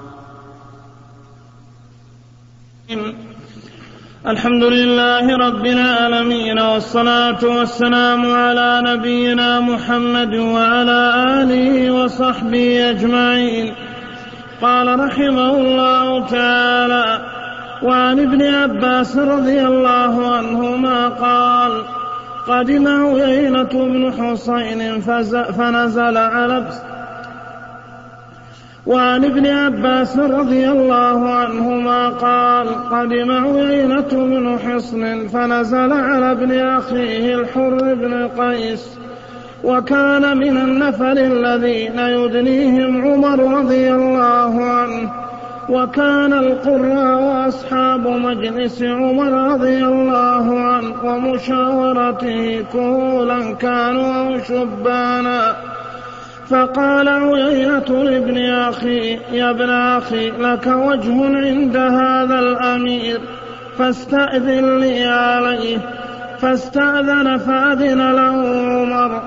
الحمد 4.28 4.64
لله 4.64 5.38
رب 5.38 5.66
العالمين 5.66 6.60
والصلاة 6.60 7.44
والسلام 7.44 8.26
على 8.26 8.82
نبينا 8.86 9.60
محمد 9.60 10.36
وعلى 10.36 11.14
آله 11.42 11.92
وصحبه 11.92 12.90
أجمعين. 12.90 13.74
قال 14.62 15.00
رحمه 15.00 15.56
الله 15.56 16.28
تعالى 16.28 17.22
وعن 17.84 18.20
ابن 18.20 18.42
عباس 18.42 19.18
رضي 19.18 19.62
الله 19.68 20.36
عنهما 20.36 21.08
قال 21.08 21.72
قدم 22.48 22.88
عيينة 22.88 23.74
بن 23.74 24.14
حصين 24.18 25.02
فنزل 25.58 26.18
على 26.18 26.58
وعن 28.86 29.26
ابن 29.26 29.48
عباس 29.48 30.18
رضي 30.18 30.70
الله 30.70 31.30
عنهما 31.30 32.10
قال 32.10 32.68
قدم 32.68 33.32
عيينة 33.32 34.12
بن 34.12 34.60
حصن 34.60 35.28
فنزل 35.28 35.94
على 35.94 36.32
ابن 36.32 36.60
أخيه 36.60 37.36
الحر 37.36 37.94
بن 37.94 38.28
قيس 38.28 38.98
وكان 39.64 40.38
من 40.38 40.58
النفر 40.58 41.12
الذين 41.12 42.00
يدنيهم 42.00 43.02
عمر 43.02 43.58
رضي 43.58 43.94
الله 43.94 44.64
عنه 44.64 45.12
وكان 45.70 46.34
القراء 46.34 47.22
وأصحاب 47.22 48.08
مجلس 48.08 48.82
عمر 48.84 49.32
رضي 49.54 49.86
الله 49.86 50.60
عنه 50.60 50.96
ومشاورته 51.04 52.66
كهولا 52.74 53.54
كانوا 53.54 54.14
أو 54.14 54.40
شبانا. 54.40 55.71
فقال 56.52 57.10
عيينة 57.10 58.04
لابن 58.04 58.50
أخي 58.50 59.20
يا 59.32 59.50
ابن 59.50 59.70
أخي 59.70 60.30
لك 60.30 60.68
وجه 60.68 61.26
عند 61.26 61.78
هذا 61.78 62.40
الأمير 62.40 63.20
فاستأذن 63.78 64.80
لي 64.80 65.06
عليه 65.06 65.78
فاستأذن 66.40 67.38
فأذن 67.38 68.12
له 68.12 68.36
عمر 68.72 69.22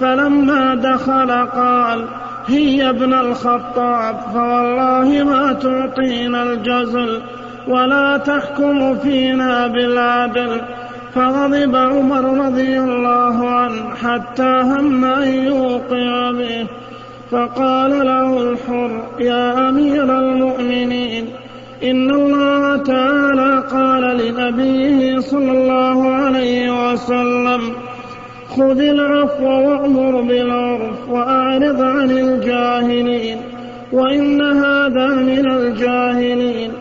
فلما 0.00 0.74
دخل 0.74 1.30
قال 1.46 2.04
هي 2.46 2.90
ابن 2.90 3.14
الخطاب 3.14 4.16
فوالله 4.32 5.24
ما 5.24 5.52
تعطينا 5.52 6.42
الجزل 6.42 7.22
ولا 7.68 8.16
تحكم 8.16 8.98
فينا 8.98 9.66
بالعدل 9.66 10.60
فغضب 11.14 11.76
عمر 11.76 12.46
رضي 12.46 12.77
حتى 14.08 14.60
هم 14.62 15.04
أن 15.04 15.28
يوقع 15.28 16.30
به. 16.30 16.66
فقال 17.30 17.90
له 17.90 18.42
الحر 18.42 19.02
يا 19.20 19.68
أمير 19.68 20.18
المؤمنين 20.18 21.24
إن 21.82 22.10
الله 22.10 22.76
تعالى 22.76 23.62
قال 23.72 24.02
لنبيه 24.16 25.18
صلى 25.18 25.52
الله 25.52 25.98
عليه 26.10 26.92
وسلم 26.92 27.60
خذ 28.48 28.80
العفو 28.80 29.44
وأمر 29.44 30.20
بالعرف 30.20 31.08
وأعرض 31.08 31.80
عن 31.82 32.10
الجاهلين 32.10 33.38
وإن 33.92 34.42
هذا 34.42 35.06
من 35.06 35.50
الجاهلين. 35.50 36.72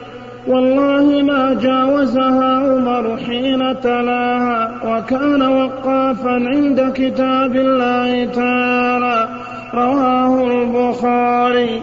والله 0.48 1.22
ما 1.24 1.54
جاوزها 1.54 2.58
عمر 2.58 3.18
حين 3.18 3.82
تلاها 3.82 4.82
وكان 4.86 5.42
وقافا 5.42 6.32
عند 6.32 6.94
كتاب 6.96 7.56
الله 7.56 8.26
تعالى. 8.26 9.30
رواه 9.74 10.44
البخاري. 10.44 11.82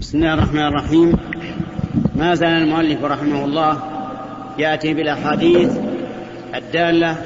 بسم 0.00 0.18
الله 0.18 0.34
الرحمن 0.34 0.66
الرحيم. 0.66 1.12
ما 2.16 2.34
زال 2.34 2.48
المؤلف 2.48 3.04
رحمه 3.04 3.44
الله 3.44 3.78
يأتي 4.58 4.94
بالأحاديث 4.94 5.78
الدالة 6.54 7.16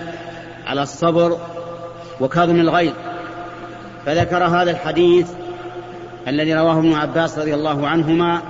على 0.66 0.82
الصبر 0.82 1.36
وكظم 2.20 2.60
الغيظ. 2.60 2.92
فذكر 4.06 4.44
هذا 4.44 4.70
الحديث 4.70 5.30
الذي 6.28 6.54
رواه 6.54 6.78
ابن 6.78 6.92
عباس 6.92 7.38
رضي 7.38 7.54
الله 7.54 7.88
عنهما 7.88 8.42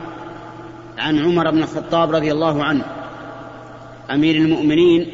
عن 0.99 1.19
عمر 1.19 1.51
بن 1.51 1.59
الخطاب 1.59 2.15
رضي 2.15 2.33
الله 2.33 2.65
عنه. 2.65 2.85
أمير 4.11 4.37
المؤمنين 4.37 5.07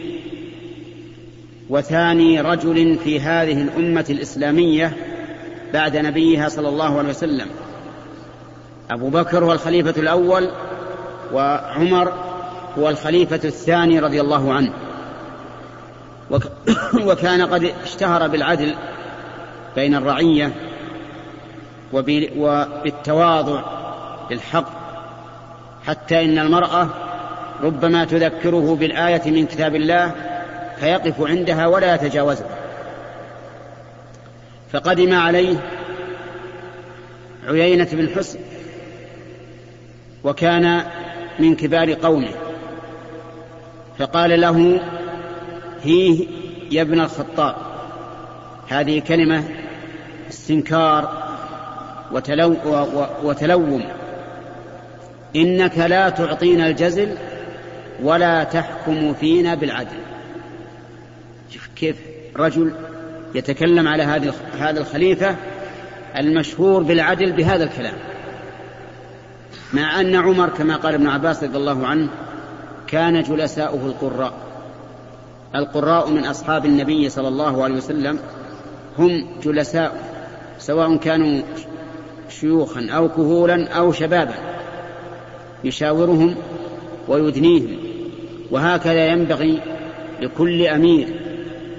وثاني 1.70 2.40
رجل 2.40 2.98
في 3.04 3.20
هذه 3.20 3.62
الأمة 3.62 4.04
الإسلامية 4.10 4.92
بعد 5.72 5.96
نبيها 5.96 6.48
صلى 6.48 6.68
الله 6.68 6.98
عليه 6.98 7.08
وسلم. 7.08 7.46
أبو 8.90 9.08
بكر 9.08 9.44
هو 9.44 9.52
الخليفة 9.52 9.94
الأول 10.00 10.48
وعمر 11.32 12.12
هو 12.78 12.88
الخليفة 12.88 13.40
الثاني 13.44 14.00
رضي 14.00 14.20
الله 14.20 14.52
عنه. 14.52 14.72
وكان 17.08 17.42
قد 17.42 17.72
اشتهر 17.84 18.28
بالعدل 18.28 18.74
بين 19.76 19.94
الرعية 19.94 20.52
وبالتواضع 21.94 23.62
للحق 24.30 24.68
حتى 25.86 26.24
إن 26.24 26.38
المرأة 26.38 26.88
ربما 27.62 28.04
تذكره 28.04 28.76
بالآية 28.80 29.30
من 29.30 29.46
كتاب 29.46 29.74
الله 29.74 30.12
فيقف 30.80 31.22
عندها 31.22 31.66
ولا 31.66 31.94
يتجاوزها. 31.94 32.56
فقدم 34.72 35.14
عليه 35.14 35.56
عيينة 37.48 37.88
بن 37.92 38.08
حسن 38.08 38.38
وكان 40.24 40.82
من 41.38 41.56
كبار 41.56 41.92
قومه 41.92 42.30
فقال 43.98 44.40
له 44.40 44.80
هيه 45.82 46.26
يا 46.70 46.82
ابن 46.82 47.00
الخطاب 47.00 47.56
هذه 48.68 49.00
كلمة 49.00 49.44
استنكار 50.30 51.23
وتلو 52.14 52.56
وتلوم. 53.22 53.84
إنك 55.36 55.78
لا 55.78 56.08
تعطينا 56.08 56.68
الجزل 56.68 57.16
ولا 58.02 58.44
تحكم 58.44 59.14
فينا 59.14 59.54
بالعدل. 59.54 59.96
شوف 61.50 61.68
كيف 61.76 61.96
رجل 62.36 62.72
يتكلم 63.34 63.88
على 63.88 64.02
هذا 64.58 64.80
الخليفة 64.80 65.36
المشهور 66.16 66.82
بالعدل 66.82 67.32
بهذا 67.32 67.64
الكلام. 67.64 67.94
مع 69.72 70.00
أن 70.00 70.14
عمر 70.14 70.48
كما 70.48 70.76
قال 70.76 70.94
ابن 70.94 71.06
عباس 71.06 71.44
رضي 71.44 71.56
الله 71.56 71.86
عنه 71.86 72.08
كان 72.86 73.22
جلساؤه 73.22 73.86
القراء. 73.86 74.32
القراء 75.54 76.10
من 76.10 76.24
أصحاب 76.24 76.66
النبي 76.66 77.08
صلى 77.08 77.28
الله 77.28 77.64
عليه 77.64 77.74
وسلم 77.74 78.18
هم 78.98 79.26
جلساء 79.42 79.96
سواء 80.58 80.96
كانوا 80.96 81.42
شيوخا 82.28 82.88
أو 82.90 83.08
كهولا 83.08 83.68
أو 83.68 83.92
شبابا 83.92 84.34
يشاورهم 85.64 86.34
ويدنيهم 87.08 87.76
وهكذا 88.50 89.06
ينبغي 89.06 89.60
لكل 90.20 90.66
أمير 90.66 91.08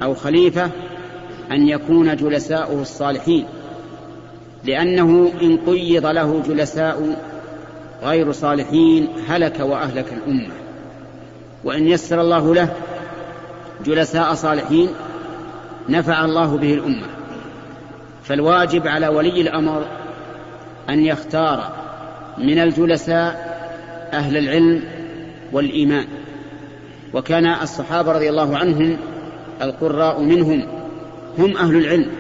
أو 0.04 0.14
خليفة 0.14 0.70
أن 1.52 1.68
يكون 1.68 2.16
جلساؤه 2.16 2.82
الصالحين 2.82 3.46
لأنه 4.64 5.32
إن 5.42 5.58
قيض 5.58 6.06
له 6.06 6.44
جلساء 6.48 7.18
غير 8.04 8.32
صالحين 8.32 9.08
هلك 9.28 9.60
وأهلك 9.60 10.14
الأمة. 10.14 10.54
وإن 11.64 11.88
يسر 11.88 12.22
الله 12.22 12.56
له 12.56 12.74
جلساء 13.86 14.34
صالحين 14.34 14.90
نفع 15.90 16.26
الله 16.26 16.58
به 16.58 16.74
الأمة. 16.74 17.08
فالواجب 18.24 18.88
على 18.88 19.08
ولي 19.08 19.42
الأمر 19.42 19.86
أن 20.90 21.06
يختار 21.06 21.74
من 22.38 22.60
الجلساء 22.60 23.56
أهل 24.14 24.38
العلم 24.38 24.84
والإيمان. 25.52 26.06
وكان 27.14 27.46
الصحابة 27.46 28.12
رضي 28.12 28.30
الله 28.30 28.58
عنهم 28.58 28.98
القراء 29.62 30.22
منهم 30.22 30.68
هم 31.38 31.58
أهل 31.58 31.76
العلم 31.76 32.12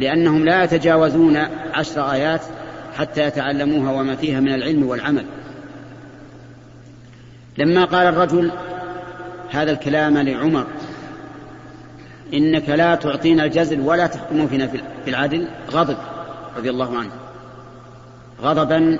لأنهم 0.00 0.44
لا 0.44 0.64
يتجاوزون 0.64 1.36
عشر 1.74 2.12
آيات 2.12 2.40
حتى 2.96 3.22
يتعلموها 3.24 3.92
وما 3.92 4.16
فيها 4.16 4.40
من 4.40 4.54
العلم 4.54 4.88
والعمل. 4.88 5.24
لما 7.58 7.84
قال 7.84 8.06
الرجل 8.06 8.50
هذا 9.50 9.72
الكلام 9.72 10.18
لعمر 10.18 10.66
إنك 12.34 12.68
لا 12.68 12.94
تعطينا 12.94 13.44
الجزل 13.44 13.80
ولا 13.80 14.06
تحكم 14.06 14.46
فينا 14.46 14.66
في 15.04 15.10
العدل 15.10 15.48
غضب 15.70 15.96
رضي 16.56 16.70
الله 16.70 16.98
عنه. 16.98 17.10
غضبا 18.42 18.98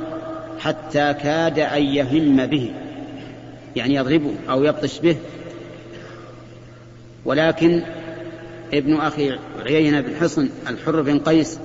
حتى 0.58 1.14
كاد 1.14 1.58
أن 1.58 1.82
يهم 1.82 2.46
به 2.46 2.72
يعني 3.76 3.94
يضربه 3.94 4.34
أو 4.50 4.64
يبطش 4.64 4.98
به. 4.98 5.16
ولكن 7.24 7.82
ابن 8.74 8.96
أخي 8.96 9.38
عيينة 9.66 10.00
بن 10.00 10.16
حصن 10.16 10.48
الحر 10.68 11.02
بن 11.02 11.18
قيس 11.18 11.58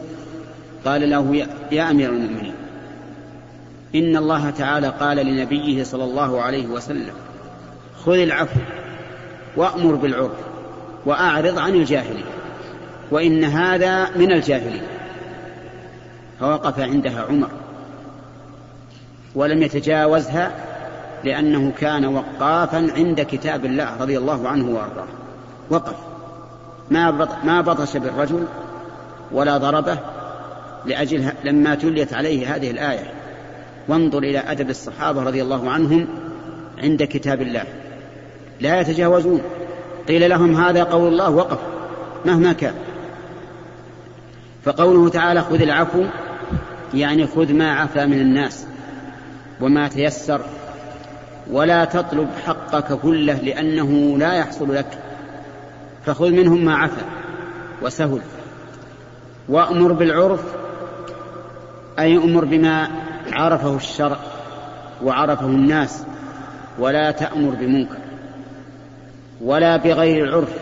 قال 0.85 1.09
له 1.09 1.47
يا 1.71 1.91
أمير 1.91 2.09
المؤمنين 2.09 2.53
إن 3.95 4.17
الله 4.17 4.49
تعالى 4.49 4.87
قال 4.87 5.17
لنبيه 5.17 5.83
صلى 5.83 6.03
الله 6.03 6.41
عليه 6.41 6.67
وسلم 6.67 7.13
خذ 8.05 8.17
العفو 8.17 8.59
وأمر 9.57 9.95
بالعرف 9.95 10.31
وأعرض 11.05 11.59
عن 11.59 11.75
الجاهلين 11.75 12.25
وإن 13.11 13.43
هذا 13.43 14.09
من 14.15 14.31
الجاهلين. 14.31 14.81
فوقف 16.39 16.79
عندها 16.79 17.25
عمر. 17.29 17.49
ولم 19.35 19.63
يتجاوزها 19.63 20.51
لأنه 21.23 21.71
كان 21.79 22.05
وقافا 22.05 22.87
عند 22.97 23.21
كتاب 23.21 23.65
الله 23.65 23.97
رضي 24.01 24.17
الله 24.17 24.47
عنه 24.47 24.69
وأرضاه. 24.69 25.07
وقف. 25.69 25.95
ما 26.91 27.27
ما 27.43 27.61
بطش 27.61 27.97
بالرجل 27.97 28.45
ولا 29.31 29.57
ضربه 29.57 29.97
لأجل 30.85 31.31
لما 31.43 31.75
تليت 31.75 32.13
عليه 32.13 32.55
هذه 32.55 32.71
الآية. 32.71 33.13
وانظر 33.87 34.19
إلى 34.19 34.39
أدب 34.39 34.69
الصحابة 34.69 35.23
رضي 35.23 35.41
الله 35.41 35.69
عنهم 35.69 36.07
عند 36.83 37.03
كتاب 37.03 37.41
الله. 37.41 37.63
لا 38.61 38.81
يتجاوزون. 38.81 39.41
قيل 40.07 40.29
لهم 40.29 40.55
هذا 40.55 40.83
قول 40.83 41.07
الله 41.07 41.29
وقف. 41.29 41.59
مهما 42.25 42.53
كان. 42.53 42.73
فقوله 44.63 45.09
تعالى 45.09 45.41
خذ 45.41 45.61
العفو. 45.61 46.03
يعني 46.93 47.27
خذ 47.27 47.53
ما 47.53 47.73
عفا 47.73 48.05
من 48.05 48.21
الناس. 48.21 48.65
وما 49.61 49.87
تيسر 49.87 50.41
ولا 51.51 51.85
تطلب 51.85 52.29
حقك 52.45 52.99
كله 52.99 53.33
لأنه 53.33 54.17
لا 54.17 54.33
يحصل 54.33 54.75
لك. 54.75 54.99
فخذ 56.05 56.29
منهم 56.29 56.65
ما 56.65 56.75
عفا 56.75 57.05
وسهل. 57.81 58.21
وأمر 59.49 59.91
بالعرف 59.91 60.43
أي 61.99 62.17
أمر 62.17 62.45
بما 62.45 62.87
عرفه 63.31 63.75
الشرع 63.75 64.17
وعرفه 65.03 65.45
الناس 65.45 66.03
ولا 66.79 67.11
تأمر 67.11 67.55
بمنكر 67.59 67.97
ولا 69.41 69.77
بغير 69.77 70.25
العرف 70.25 70.53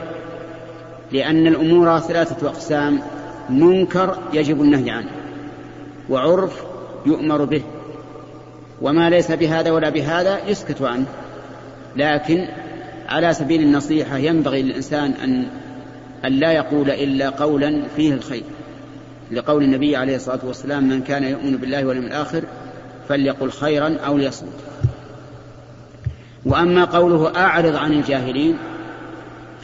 لأن 1.12 1.48
الأمور 1.48 2.00
ثلاثة 2.00 2.48
أقسام 2.48 3.00
منكر 3.50 4.18
يجب 4.34 4.62
النهي 4.62 4.91
عنه 4.91 5.10
وعرف 6.10 6.64
يؤمر 7.06 7.46
به. 7.46 7.64
وما 8.82 9.09
ليس 9.09 9.32
بهذا 9.32 9.71
ولا 9.71 9.89
بهذا 9.89 10.39
يسكت 10.47 10.82
عنه. 10.82 11.05
لكن 11.95 12.47
على 13.09 13.34
سبيل 13.34 13.61
النصيحة 13.61 14.17
ينبغي 14.17 14.61
للإنسان 14.61 15.11
أن 15.11 15.47
أن 16.26 16.32
لا 16.32 16.51
يقول 16.51 16.89
إلا 16.89 17.30
قولا 17.30 17.84
فيه 17.95 18.13
الخير. 18.13 18.43
لقول 19.32 19.63
النبي 19.63 19.95
عليه 19.95 20.15
الصلاة 20.15 20.39
والسلام 20.43 20.84
من 20.84 21.01
كان 21.01 21.24
يؤمن 21.24 21.57
بالله 21.57 21.86
واليوم 21.86 22.05
الآخر 22.05 22.43
فليقل 23.09 23.51
خيرا 23.51 23.97
أو 24.05 24.17
ليصمت. 24.17 24.53
وأما 26.45 26.86
قوله 26.86 27.36
أعرض 27.36 27.76
عن 27.76 27.93
الجاهلين 27.93 28.57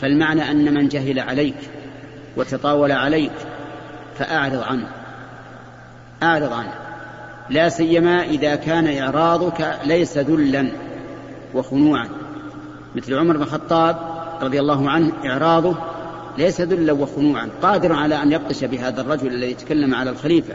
فالمعنى 0.02 0.52
أن 0.52 0.74
من 0.74 0.88
جهل 0.88 1.20
عليك 1.20 1.56
وتطاول 2.38 2.92
عليك 2.92 3.32
فأعرض 4.18 4.64
عنه. 4.64 4.88
أعرض 6.24 6.54
عنه. 6.54 6.89
لا 7.50 7.70
سيما 7.70 8.24
إذا 8.24 8.56
كان 8.56 8.98
إعراضك 8.98 9.80
ليس 9.86 10.18
ذلا 10.18 10.72
وخنوعا. 11.54 12.10
مثل 12.96 13.14
عمر 13.14 13.38
بن 13.38 13.44
الخطاب 13.44 13.98
رضي 14.42 14.60
الله 14.60 14.90
عنه 14.90 15.12
إعراضه 15.26 15.76
ليس 16.38 16.62
ذلا 16.62 16.94
وخنوعا. 16.94 17.50
قادر 17.62 17.94
على 17.94 18.24
أن 18.24 18.32
يبطش 18.32 18.64
بهذا 18.64 19.02
الرجل 19.02 19.28
الذي 19.28 19.52
يتكلم 19.52 19.96
على 19.96 20.10
الخليفة 20.10 20.54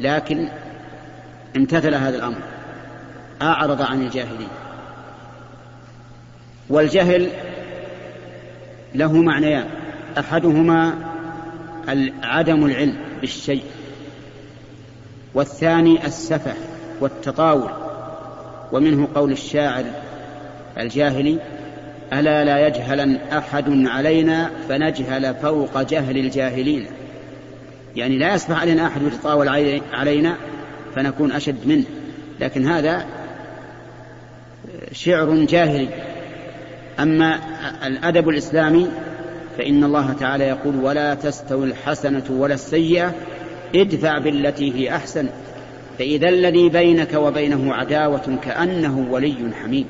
لكن 0.00 0.48
امتثل 1.56 1.94
هذا 1.94 2.16
الأمر 2.16 2.38
أعرض 3.42 3.82
عن 3.82 4.02
الجاهلين 4.02 4.48
والجهل 6.70 7.30
له 8.94 9.12
معنيان 9.12 9.66
أحدهما 10.18 10.94
عدم 12.22 12.66
العلم 12.66 12.96
بالشيء. 13.20 13.62
والثاني 15.34 16.06
السفه 16.06 16.54
والتطاول 17.00 17.70
ومنه 18.72 19.08
قول 19.14 19.32
الشاعر 19.32 19.84
الجاهلي 20.78 21.38
ألا 22.12 22.44
لا 22.44 22.66
يجهلن 22.66 23.16
أحد 23.32 23.64
علينا 23.68 24.50
فنجهل 24.68 25.34
فوق 25.34 25.82
جهل 25.82 26.16
الجاهلين. 26.16 26.86
يعني 27.96 28.18
لا 28.18 28.34
يسمح 28.34 28.60
علينا 28.60 28.86
أحد 28.86 29.02
يتطاول 29.02 29.48
علينا 29.92 30.36
فنكون 30.94 31.32
أشد 31.32 31.66
منه. 31.66 31.84
لكن 32.40 32.66
هذا 32.66 33.04
شعر 34.92 35.44
جاهلي. 35.44 35.88
أما 37.00 37.40
الأدب 37.86 38.28
الإسلامي 38.28 38.88
فإن 39.58 39.84
الله 39.84 40.12
تعالى 40.12 40.44
يقول 40.44 40.76
ولا 40.76 41.14
تستوي 41.14 41.66
الحسنة 41.66 42.24
ولا 42.30 42.54
السيئة 42.54 43.14
ادفع 43.74 44.18
بالتي 44.18 44.74
هي 44.74 44.96
أحسن 44.96 45.28
فإذا 45.98 46.28
الذي 46.28 46.68
بينك 46.68 47.14
وبينه 47.14 47.74
عداوة 47.74 48.38
كأنه 48.42 49.06
ولي 49.10 49.36
حميم. 49.62 49.86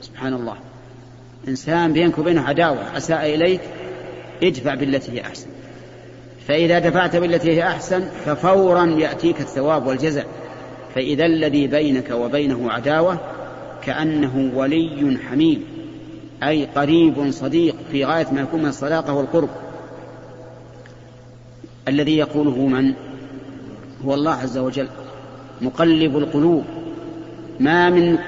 سبحان 0.00 0.34
الله. 0.34 0.56
إنسان 1.48 1.92
بينك 1.92 2.18
وبينه 2.18 2.42
عداوة 2.42 2.96
أساء 2.96 3.34
إليك 3.34 3.60
ادفع 4.42 4.74
بالتي 4.74 5.12
هي 5.12 5.20
أحسن. 5.20 5.46
فإذا 6.48 6.78
دفعت 6.78 7.16
بالتي 7.16 7.50
هي 7.50 7.62
أحسن 7.62 8.00
ففورا 8.24 8.86
يأتيك 8.86 9.40
الثواب 9.40 9.86
والجزاء. 9.86 10.26
فإذا 10.94 11.26
الذي 11.26 11.66
بينك 11.66 12.10
وبينه 12.10 12.72
عداوة 12.72 13.18
كأنه 13.84 14.50
ولي 14.54 15.18
حميم 15.30 15.64
أي 16.42 16.64
قريب 16.64 17.30
صديق 17.30 17.76
في 17.92 18.04
غاية 18.04 18.26
ما 18.32 18.40
يكون 18.40 18.62
من 18.62 18.68
الصداقة 18.68 19.12
والقرب. 19.12 19.48
الذي 21.88 22.16
يقوله 22.16 22.66
من؟ 22.66 22.94
هو 24.04 24.14
الله 24.14 24.32
عز 24.32 24.58
وجل 24.58 24.88
مقلب 25.60 26.16
القلوب. 26.16 26.64
ما 27.60 27.90
من 27.90 28.18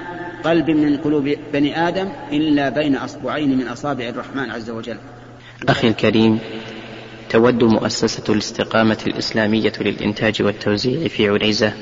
قلب 0.45 0.71
من 0.71 0.97
قلوب 0.97 1.35
بني 1.53 1.89
آدم 1.89 2.09
إلا 2.33 2.69
بين 2.69 2.97
أصبعين 2.97 3.59
من 3.59 3.69
أصابع 3.69 4.09
الرحمن 4.09 4.51
عز 4.51 4.71
وجل. 4.71 4.97
أخي 5.69 5.89
الكريم 5.89 6.39
تود 7.31 7.65
مؤسسة 7.65 8.33
الاستقامة 8.33 8.99
الإسلامية 9.07 9.73
للإنتاج 9.81 10.43
والتوزيع 10.43 11.09
في 11.09 11.29
عنيزة. 11.29 11.73